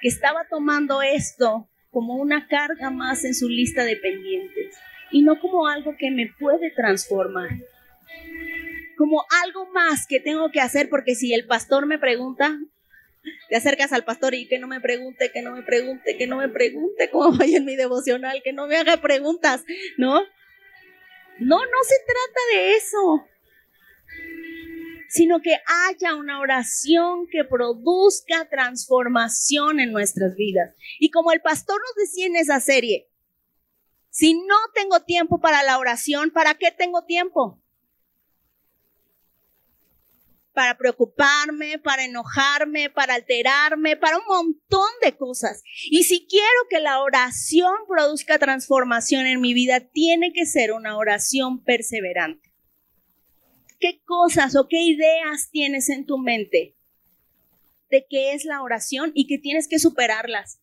[0.01, 4.77] Que estaba tomando esto como una carga más en su lista de pendientes
[5.11, 7.49] y no como algo que me puede transformar.
[8.97, 12.57] Como algo más que tengo que hacer porque si el pastor me pregunta,
[13.49, 16.37] te acercas al pastor y que no me pregunte, que no me pregunte, que no
[16.37, 19.63] me pregunte cómo vaya en mi devocional, que no me haga preguntas,
[19.97, 20.21] ¿no?
[21.39, 23.27] No, no se trata de eso
[25.09, 25.57] sino que
[25.87, 30.75] haya una oración que produzca transformación en nuestras vidas.
[30.99, 33.09] Y como el pastor nos decía en esa serie,
[34.09, 37.61] si no tengo tiempo para la oración, ¿para qué tengo tiempo?
[40.57, 45.61] Para preocuparme, para enojarme, para alterarme, para un montón de cosas.
[45.91, 50.97] Y si quiero que la oración produzca transformación en mi vida, tiene que ser una
[50.97, 52.51] oración perseverante.
[53.79, 56.75] ¿Qué cosas o qué ideas tienes en tu mente
[57.91, 60.59] de qué es la oración y que tienes que superarlas?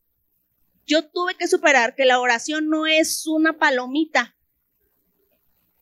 [0.84, 4.36] Yo tuve que superar que la oración no es una palomita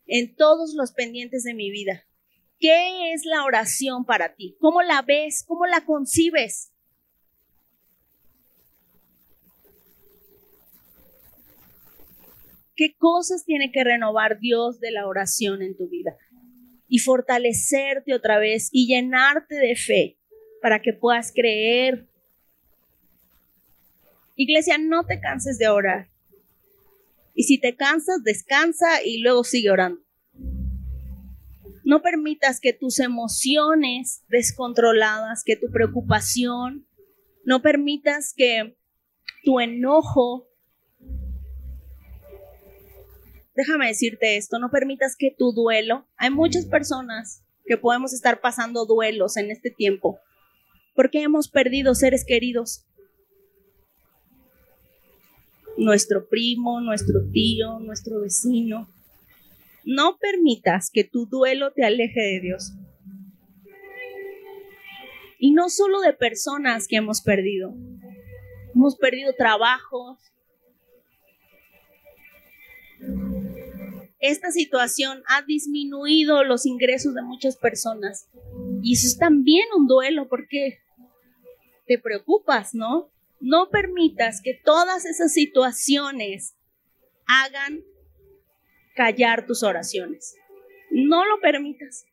[0.04, 2.04] en todos los pendientes de mi vida.
[2.62, 4.56] ¿Qué es la oración para ti?
[4.58, 5.44] ¿Cómo la ves?
[5.46, 6.72] ¿Cómo la concibes?
[12.74, 16.16] ¿Qué cosas tiene que renovar Dios de la oración en tu vida?
[16.92, 20.18] y fortalecerte otra vez y llenarte de fe
[20.60, 22.06] para que puedas creer.
[24.36, 26.10] Iglesia, no te canses de orar.
[27.34, 30.02] Y si te cansas, descansa y luego sigue orando.
[31.84, 36.86] No permitas que tus emociones descontroladas, que tu preocupación,
[37.44, 38.76] no permitas que
[39.44, 40.48] tu enojo,
[43.54, 48.86] déjame decirte esto, no permitas que tu duelo, hay muchas personas que podemos estar pasando
[48.86, 50.18] duelos en este tiempo,
[50.94, 52.86] porque hemos perdido seres queridos.
[55.76, 58.88] Nuestro primo, nuestro tío, nuestro vecino.
[59.84, 62.72] No permitas que tu duelo te aleje de Dios.
[65.38, 67.74] Y no solo de personas que hemos perdido.
[68.74, 70.18] Hemos perdido trabajos.
[74.20, 78.28] Esta situación ha disminuido los ingresos de muchas personas.
[78.82, 80.78] Y eso es también un duelo porque
[81.86, 83.10] te preocupas, ¿no?
[83.40, 86.54] No permitas que todas esas situaciones
[87.26, 87.82] hagan
[88.94, 90.34] callar tus oraciones.
[90.90, 92.04] No lo permitas.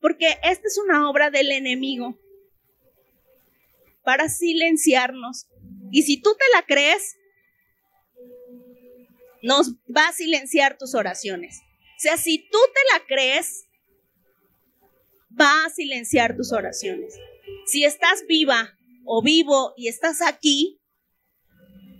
[0.00, 2.18] Porque esta es una obra del enemigo
[4.02, 5.46] para silenciarnos.
[5.90, 7.16] Y si tú te la crees,
[9.42, 11.60] nos va a silenciar tus oraciones.
[11.96, 13.66] O sea, si tú te la crees,
[15.40, 17.18] va a silenciar tus oraciones.
[17.66, 20.80] Si estás viva o vivo y estás aquí,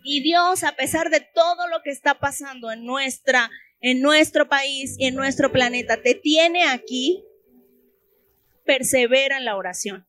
[0.05, 3.51] y Dios, a pesar de todo lo que está pasando en nuestra,
[3.81, 7.25] en nuestro país y en nuestro planeta, te tiene aquí,
[8.67, 10.07] persevera en la oración.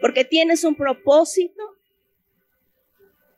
[0.00, 1.62] Porque tienes un propósito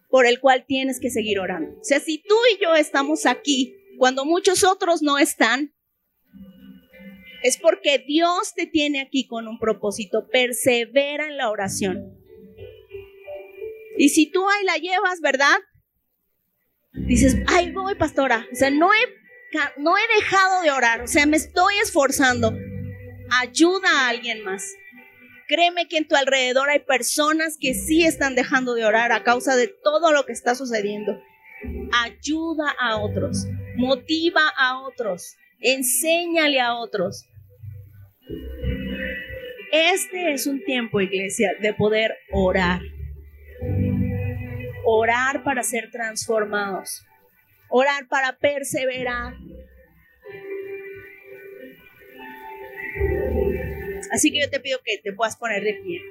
[0.08, 1.80] por el cual tienes que seguir orando.
[1.80, 5.74] O sea, si tú y yo estamos aquí cuando muchos otros no están,
[7.42, 10.28] es porque Dios te tiene aquí con un propósito.
[10.28, 12.19] Persevera en la oración.
[14.00, 15.58] Y si tú ahí la llevas, ¿verdad?
[17.06, 18.46] Dices, ay, voy, pastora.
[18.50, 21.02] O sea, no he, no he dejado de orar.
[21.02, 22.56] O sea, me estoy esforzando.
[23.42, 24.72] Ayuda a alguien más.
[25.48, 29.54] Créeme que en tu alrededor hay personas que sí están dejando de orar a causa
[29.54, 31.20] de todo lo que está sucediendo.
[31.92, 33.44] Ayuda a otros.
[33.76, 35.36] Motiva a otros.
[35.60, 37.26] Enséñale a otros.
[39.72, 42.80] Este es un tiempo, iglesia, de poder orar
[44.92, 47.06] orar para ser transformados,
[47.68, 49.34] orar para perseverar.
[54.12, 56.02] Así que yo te pido que te puedas poner de pie.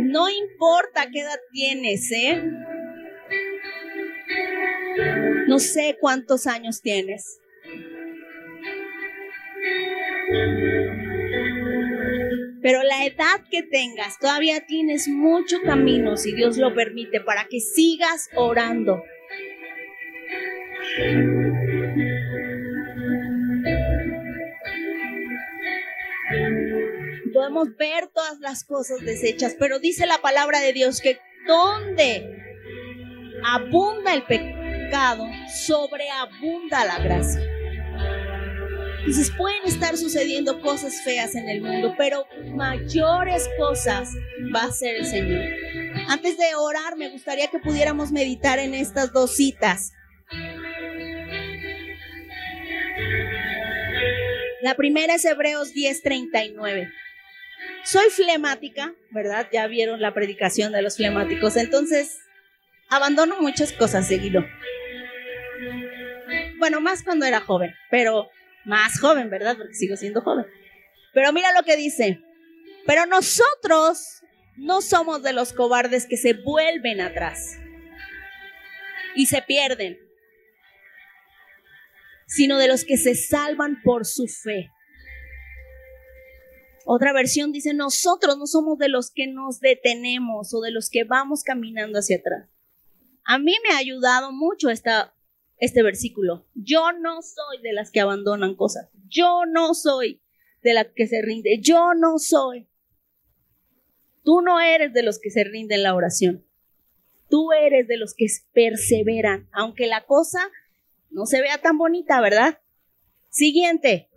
[0.00, 2.63] No importa qué edad tienes, ¿eh?
[5.46, 7.40] No sé cuántos años tienes.
[12.62, 17.60] Pero la edad que tengas, todavía tienes mucho camino, si Dios lo permite, para que
[17.60, 19.02] sigas orando.
[27.34, 32.26] Podemos ver todas las cosas desechas, pero dice la palabra de Dios que donde
[33.44, 34.63] abunda el pecado,
[35.48, 37.40] sobreabunda la gracia.
[39.00, 44.10] Entonces pueden estar sucediendo cosas feas en el mundo, pero mayores cosas
[44.54, 45.42] va a hacer el Señor.
[46.08, 49.92] Antes de orar, me gustaría que pudiéramos meditar en estas dos citas.
[54.62, 56.90] La primera es Hebreos 10:39.
[57.84, 59.48] Soy flemática, ¿verdad?
[59.52, 62.20] Ya vieron la predicación de los flemáticos, entonces
[62.88, 64.44] abandono muchas cosas seguido
[66.64, 68.30] bueno, más cuando era joven, pero
[68.64, 69.54] más joven, ¿verdad?
[69.58, 70.46] Porque sigo siendo joven.
[71.12, 72.22] Pero mira lo que dice.
[72.86, 74.22] Pero nosotros
[74.56, 77.58] no somos de los cobardes que se vuelven atrás
[79.14, 79.98] y se pierden,
[82.26, 84.70] sino de los que se salvan por su fe.
[86.86, 91.04] Otra versión dice, nosotros no somos de los que nos detenemos o de los que
[91.04, 92.48] vamos caminando hacia atrás.
[93.26, 95.13] A mí me ha ayudado mucho esta
[95.58, 96.46] este versículo.
[96.54, 98.90] Yo no soy de las que abandonan cosas.
[99.08, 100.22] Yo no soy
[100.62, 101.60] de las que se rinde.
[101.60, 102.68] Yo no soy.
[104.24, 106.44] Tú no eres de los que se rinden la oración.
[107.28, 110.50] Tú eres de los que perseveran, aunque la cosa
[111.10, 112.60] no se vea tan bonita, ¿verdad?
[113.30, 114.08] Siguiente.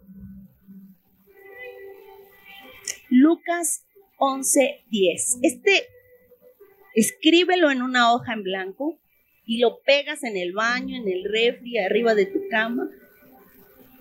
[3.09, 3.85] Lucas
[4.19, 5.39] 11:10.
[5.41, 5.87] Este,
[6.95, 8.99] escríbelo en una hoja en blanco
[9.47, 12.87] y lo pegas en el baño, en el refri, arriba de tu cama.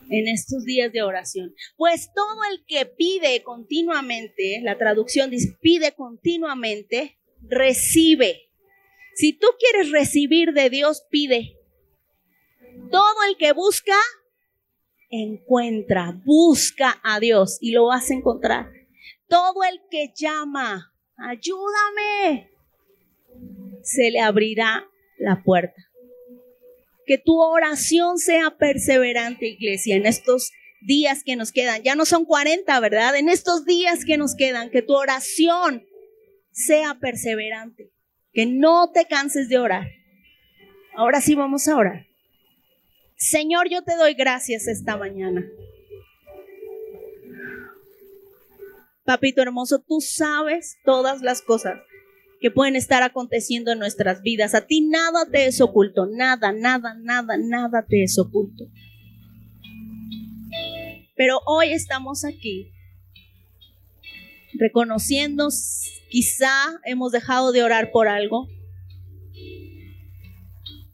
[0.08, 1.52] en estos días de oración.
[1.76, 8.48] Pues todo el que pide continuamente, la traducción dice, pide continuamente, recibe.
[9.16, 11.56] Si tú quieres recibir de Dios, pide.
[12.92, 13.96] Todo el que busca,
[15.10, 18.70] encuentra, busca a Dios y lo vas a encontrar.
[19.28, 22.52] Todo el que llama, ayúdame,
[23.82, 24.88] se le abrirá
[25.18, 25.82] la puerta.
[27.06, 30.50] Que tu oración sea perseverante, iglesia, en estos
[30.80, 31.82] días que nos quedan.
[31.82, 33.16] Ya no son 40, ¿verdad?
[33.16, 35.86] En estos días que nos quedan, que tu oración
[36.50, 37.92] sea perseverante.
[38.32, 39.86] Que no te canses de orar.
[40.94, 42.06] Ahora sí vamos a orar.
[43.16, 45.46] Señor, yo te doy gracias esta mañana.
[49.04, 51.78] Papito hermoso, tú sabes todas las cosas
[52.46, 54.54] que pueden estar aconteciendo en nuestras vidas.
[54.54, 58.66] A ti nada te es oculto, nada, nada, nada, nada te es oculto.
[61.16, 62.70] Pero hoy estamos aquí
[64.60, 65.48] reconociendo,
[66.08, 68.46] quizá hemos dejado de orar por algo.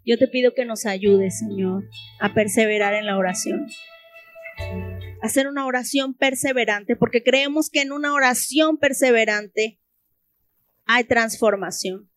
[0.07, 1.87] Yo te pido que nos ayudes, Señor,
[2.19, 3.67] a perseverar en la oración.
[5.21, 9.82] Hacer una oración perseverante, porque creemos que en una oración perseverante
[10.87, 12.09] hay transformación.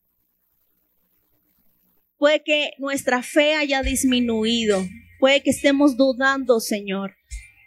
[2.18, 4.86] Puede que nuestra fe haya disminuido,
[5.20, 7.16] puede que estemos dudando, Señor,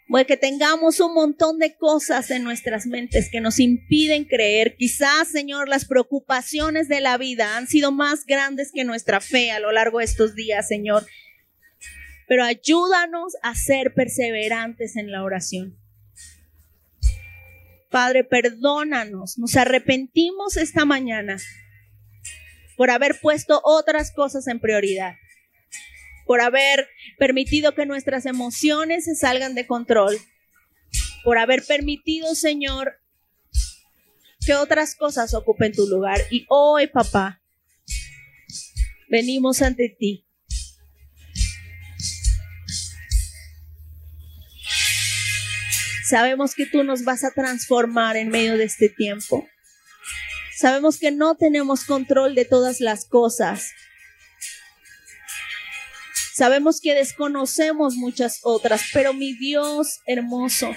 [0.08, 4.74] puede que tengamos un montón de cosas en nuestras mentes que nos impiden creer.
[4.76, 9.60] Quizás, Señor, las preocupaciones de la vida han sido más grandes que nuestra fe a
[9.60, 11.06] lo largo de estos días, Señor.
[12.26, 15.76] Pero ayúdanos a ser perseverantes en la oración.
[17.90, 19.38] Padre, perdónanos.
[19.38, 21.38] Nos arrepentimos esta mañana
[22.76, 25.16] por haber puesto otras cosas en prioridad,
[26.26, 30.16] por haber permitido que nuestras emociones se salgan de control,
[31.24, 33.00] por haber permitido, Señor,
[34.46, 36.20] que otras cosas ocupen tu lugar.
[36.30, 37.42] Y hoy, papá,
[39.08, 40.27] venimos ante ti
[46.08, 49.46] Sabemos que tú nos vas a transformar en medio de este tiempo.
[50.56, 53.70] Sabemos que no tenemos control de todas las cosas.
[56.34, 60.72] Sabemos que desconocemos muchas otras, pero mi Dios hermoso,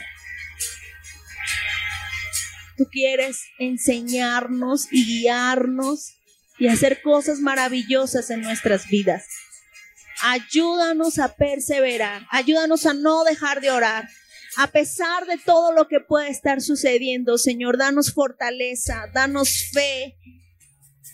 [2.78, 6.16] tú quieres enseñarnos y guiarnos
[6.58, 9.26] y hacer cosas maravillosas en nuestras vidas.
[10.24, 14.10] Ayúdanos a perseverar, ayúdanos a no dejar de orar,
[14.58, 20.18] a pesar de todo lo que pueda estar sucediendo, Señor, danos fortaleza, danos fe,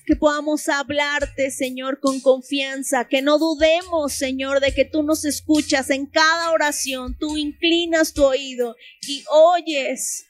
[0.05, 5.89] que podamos hablarte, Señor, con confianza, que no dudemos, Señor, de que tú nos escuchas
[5.89, 10.25] en cada oración, tú inclinas tu oído y oyes.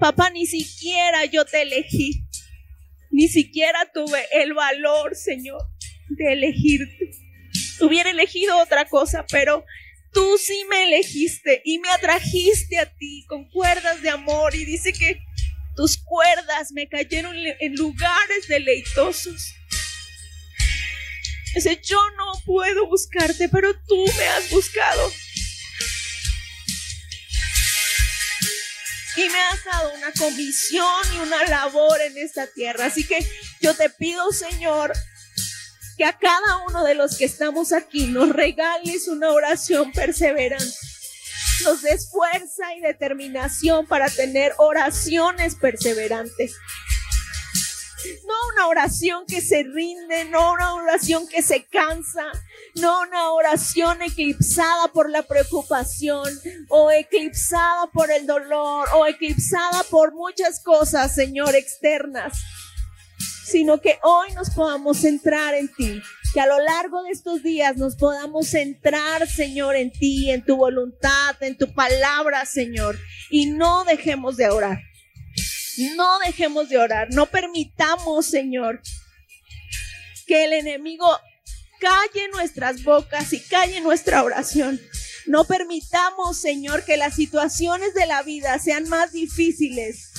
[0.00, 2.26] Papá, ni siquiera yo te elegí,
[3.10, 5.62] ni siquiera tuve el valor, Señor,
[6.08, 7.10] de elegirte.
[7.80, 9.64] Hubiera elegido otra cosa, pero
[10.16, 14.90] tú sí me elegiste y me atrajiste a ti con cuerdas de amor y dice
[14.94, 15.20] que
[15.76, 19.52] tus cuerdas me cayeron en lugares deleitosos.
[21.54, 25.12] Dice, yo no puedo buscarte, pero tú me has buscado.
[29.18, 32.86] Y me has dado una comisión y una labor en esta tierra.
[32.86, 33.18] Así que
[33.60, 34.94] yo te pido, Señor,
[35.96, 40.74] que a cada uno de los que estamos aquí nos regales una oración perseverante.
[41.64, 46.54] Nos des fuerza y determinación para tener oraciones perseverantes.
[48.26, 52.24] No una oración que se rinde, no una oración que se cansa,
[52.74, 56.28] no una oración eclipsada por la preocupación
[56.68, 62.38] o eclipsada por el dolor o eclipsada por muchas cosas, Señor, externas
[63.46, 66.02] sino que hoy nos podamos centrar en ti,
[66.34, 70.56] que a lo largo de estos días nos podamos centrar, Señor, en ti, en tu
[70.56, 72.98] voluntad, en tu palabra, Señor,
[73.30, 74.80] y no dejemos de orar.
[75.94, 78.80] No dejemos de orar, no permitamos, Señor,
[80.26, 81.06] que el enemigo
[81.78, 84.80] calle nuestras bocas y calle nuestra oración.
[85.26, 90.10] No permitamos, Señor, que las situaciones de la vida sean más difíciles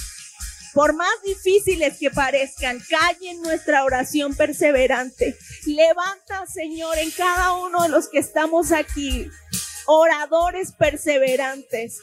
[0.77, 5.35] por más difíciles que parezcan, callen nuestra oración perseverante.
[5.65, 9.27] Levanta, Señor, en cada uno de los que estamos aquí,
[9.87, 11.97] oradores perseverantes,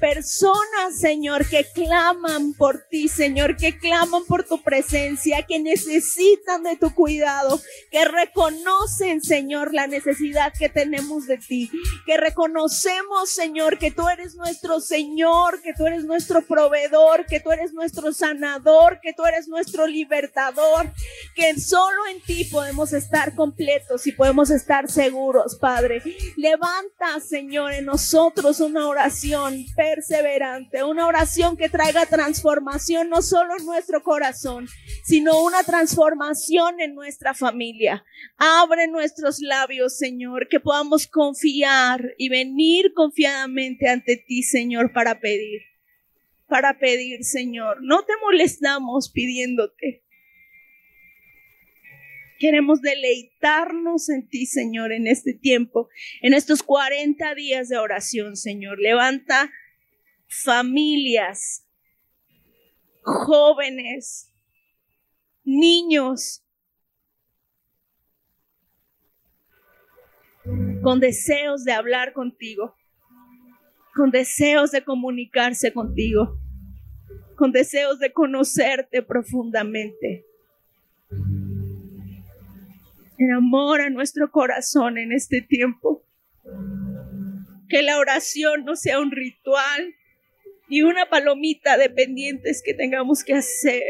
[0.00, 6.76] personas, Señor, que claman por ti, Señor, que claman por tu presencia, que necesitan de
[6.76, 7.60] tu cuidado,
[7.90, 11.70] que reconocen, Señor, la necesidad que tenemos de ti,
[12.06, 17.52] que reconocemos, Señor, que tú eres nuestro Señor, que tú eres nuestro proveedor, que tú
[17.52, 20.90] eres nuestro sanador, que tú eres nuestro libertador,
[21.34, 26.02] que solo en ti podemos estar completos y podemos estar seguros, Padre.
[26.36, 33.66] Levanta, Señor, en nosotros una oración perseverante, una oración que traiga transformación no solo en
[33.66, 34.68] nuestro corazón,
[35.04, 38.04] sino una transformación en nuestra familia.
[38.36, 45.62] Abre nuestros labios, Señor, que podamos confiar y venir confiadamente ante ti, Señor, para pedir.
[46.46, 47.78] Para pedir, Señor.
[47.82, 50.04] No te molestamos pidiéndote.
[52.38, 55.90] Queremos deleitarnos en ti, Señor, en este tiempo,
[56.22, 58.78] en estos 40 días de oración, Señor.
[58.78, 59.50] Levanta
[60.30, 61.66] familias,
[63.02, 64.32] jóvenes,
[65.42, 66.44] niños,
[70.82, 72.74] con deseos de hablar contigo,
[73.94, 76.38] con deseos de comunicarse contigo,
[77.36, 80.24] con deseos de conocerte profundamente.
[83.18, 86.06] Enamora nuestro corazón en este tiempo.
[87.68, 89.94] Que la oración no sea un ritual,
[90.70, 93.82] y una palomita de pendientes que tengamos que hacer.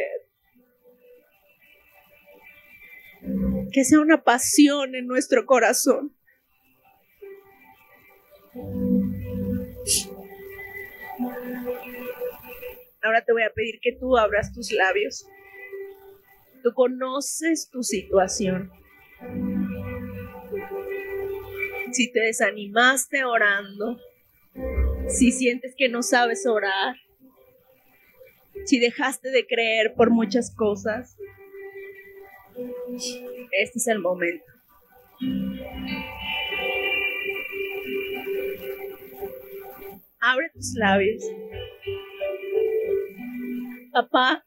[3.71, 6.17] Que sea una pasión en nuestro corazón.
[13.03, 15.27] Ahora te voy a pedir que tú abras tus labios.
[16.63, 18.73] Tú conoces tu situación.
[21.93, 23.99] Si te desanimaste orando,
[25.11, 26.97] si sientes que no sabes orar,
[28.65, 31.17] si dejaste de creer por muchas cosas,
[33.53, 34.45] este es el momento.
[40.21, 41.25] Abre tus labios.
[43.93, 44.45] Papá,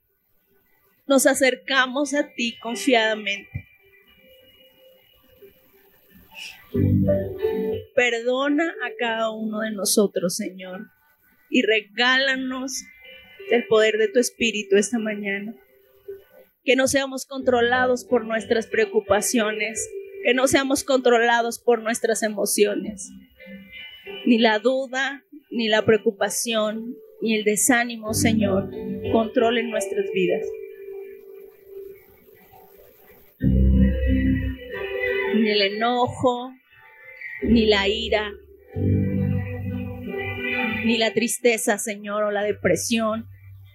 [1.07, 3.62] nos acercamos a ti confiadamente.
[7.95, 10.88] Perdona a cada uno de nosotros, Señor,
[11.49, 12.84] y regálanos
[13.52, 15.56] el poder de tu Espíritu esta mañana.
[16.64, 19.90] Que no seamos controlados por nuestras preocupaciones,
[20.24, 23.11] que no seamos controlados por nuestras emociones.
[24.26, 28.70] Ni la duda, ni la preocupación, ni el desánimo, Señor,
[29.11, 30.45] controlen nuestras vidas.
[35.36, 36.53] Ni el enojo,
[37.44, 38.32] ni la ira,
[40.86, 43.28] ni la tristeza, Señor, o la depresión,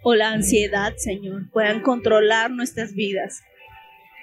[0.03, 3.43] o la ansiedad, Señor, puedan controlar nuestras vidas.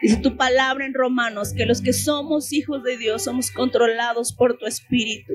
[0.02, 4.58] Dice tu palabra en Romanos que los que somos hijos de Dios somos controlados por
[4.58, 5.34] tu Espíritu.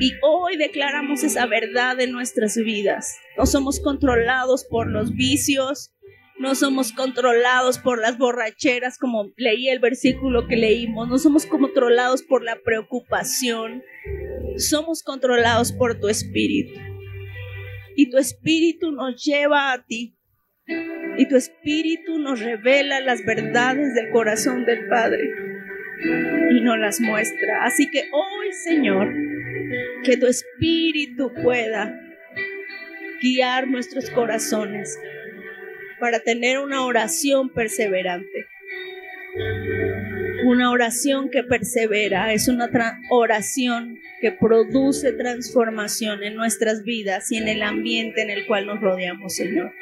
[0.00, 3.18] Y hoy declaramos esa verdad en nuestras vidas.
[3.36, 5.92] No somos controlados por los vicios,
[6.38, 12.22] no somos controlados por las borracheras, como leí el versículo que leímos, no somos controlados
[12.22, 13.82] por la preocupación,
[14.58, 16.78] somos controlados por tu espíritu.
[17.96, 20.18] Y tu espíritu nos lleva a ti.
[21.18, 25.30] Y tu espíritu nos revela las verdades del corazón del Padre
[26.50, 27.64] y nos las muestra.
[27.64, 29.14] Así que hoy, Señor,
[30.04, 31.98] que tu espíritu pueda
[33.22, 34.98] guiar nuestros corazones
[35.98, 38.46] para tener una oración perseverante.
[40.44, 42.70] Una oración que persevera es una
[43.10, 48.80] oración que produce transformación en nuestras vidas y en el ambiente en el cual nos
[48.80, 49.72] rodeamos, Señor.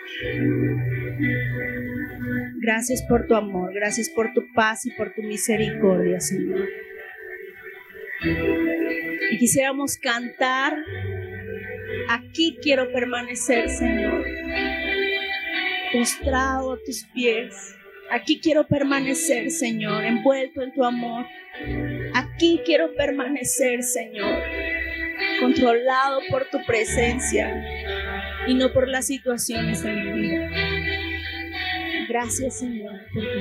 [2.61, 6.67] Gracias por tu amor, gracias por tu paz y por tu misericordia, Señor.
[9.31, 10.79] Y quisiéramos cantar,
[12.09, 14.25] aquí quiero permanecer, Señor
[15.95, 17.77] postrado a tus pies.
[18.11, 21.27] Aquí quiero permanecer, Señor, envuelto en tu amor.
[22.13, 24.43] Aquí quiero permanecer, Señor,
[25.41, 27.65] controlado por tu presencia
[28.47, 30.51] y no por las situaciones de mi vida.
[32.09, 33.39] Gracias, Señor, por tu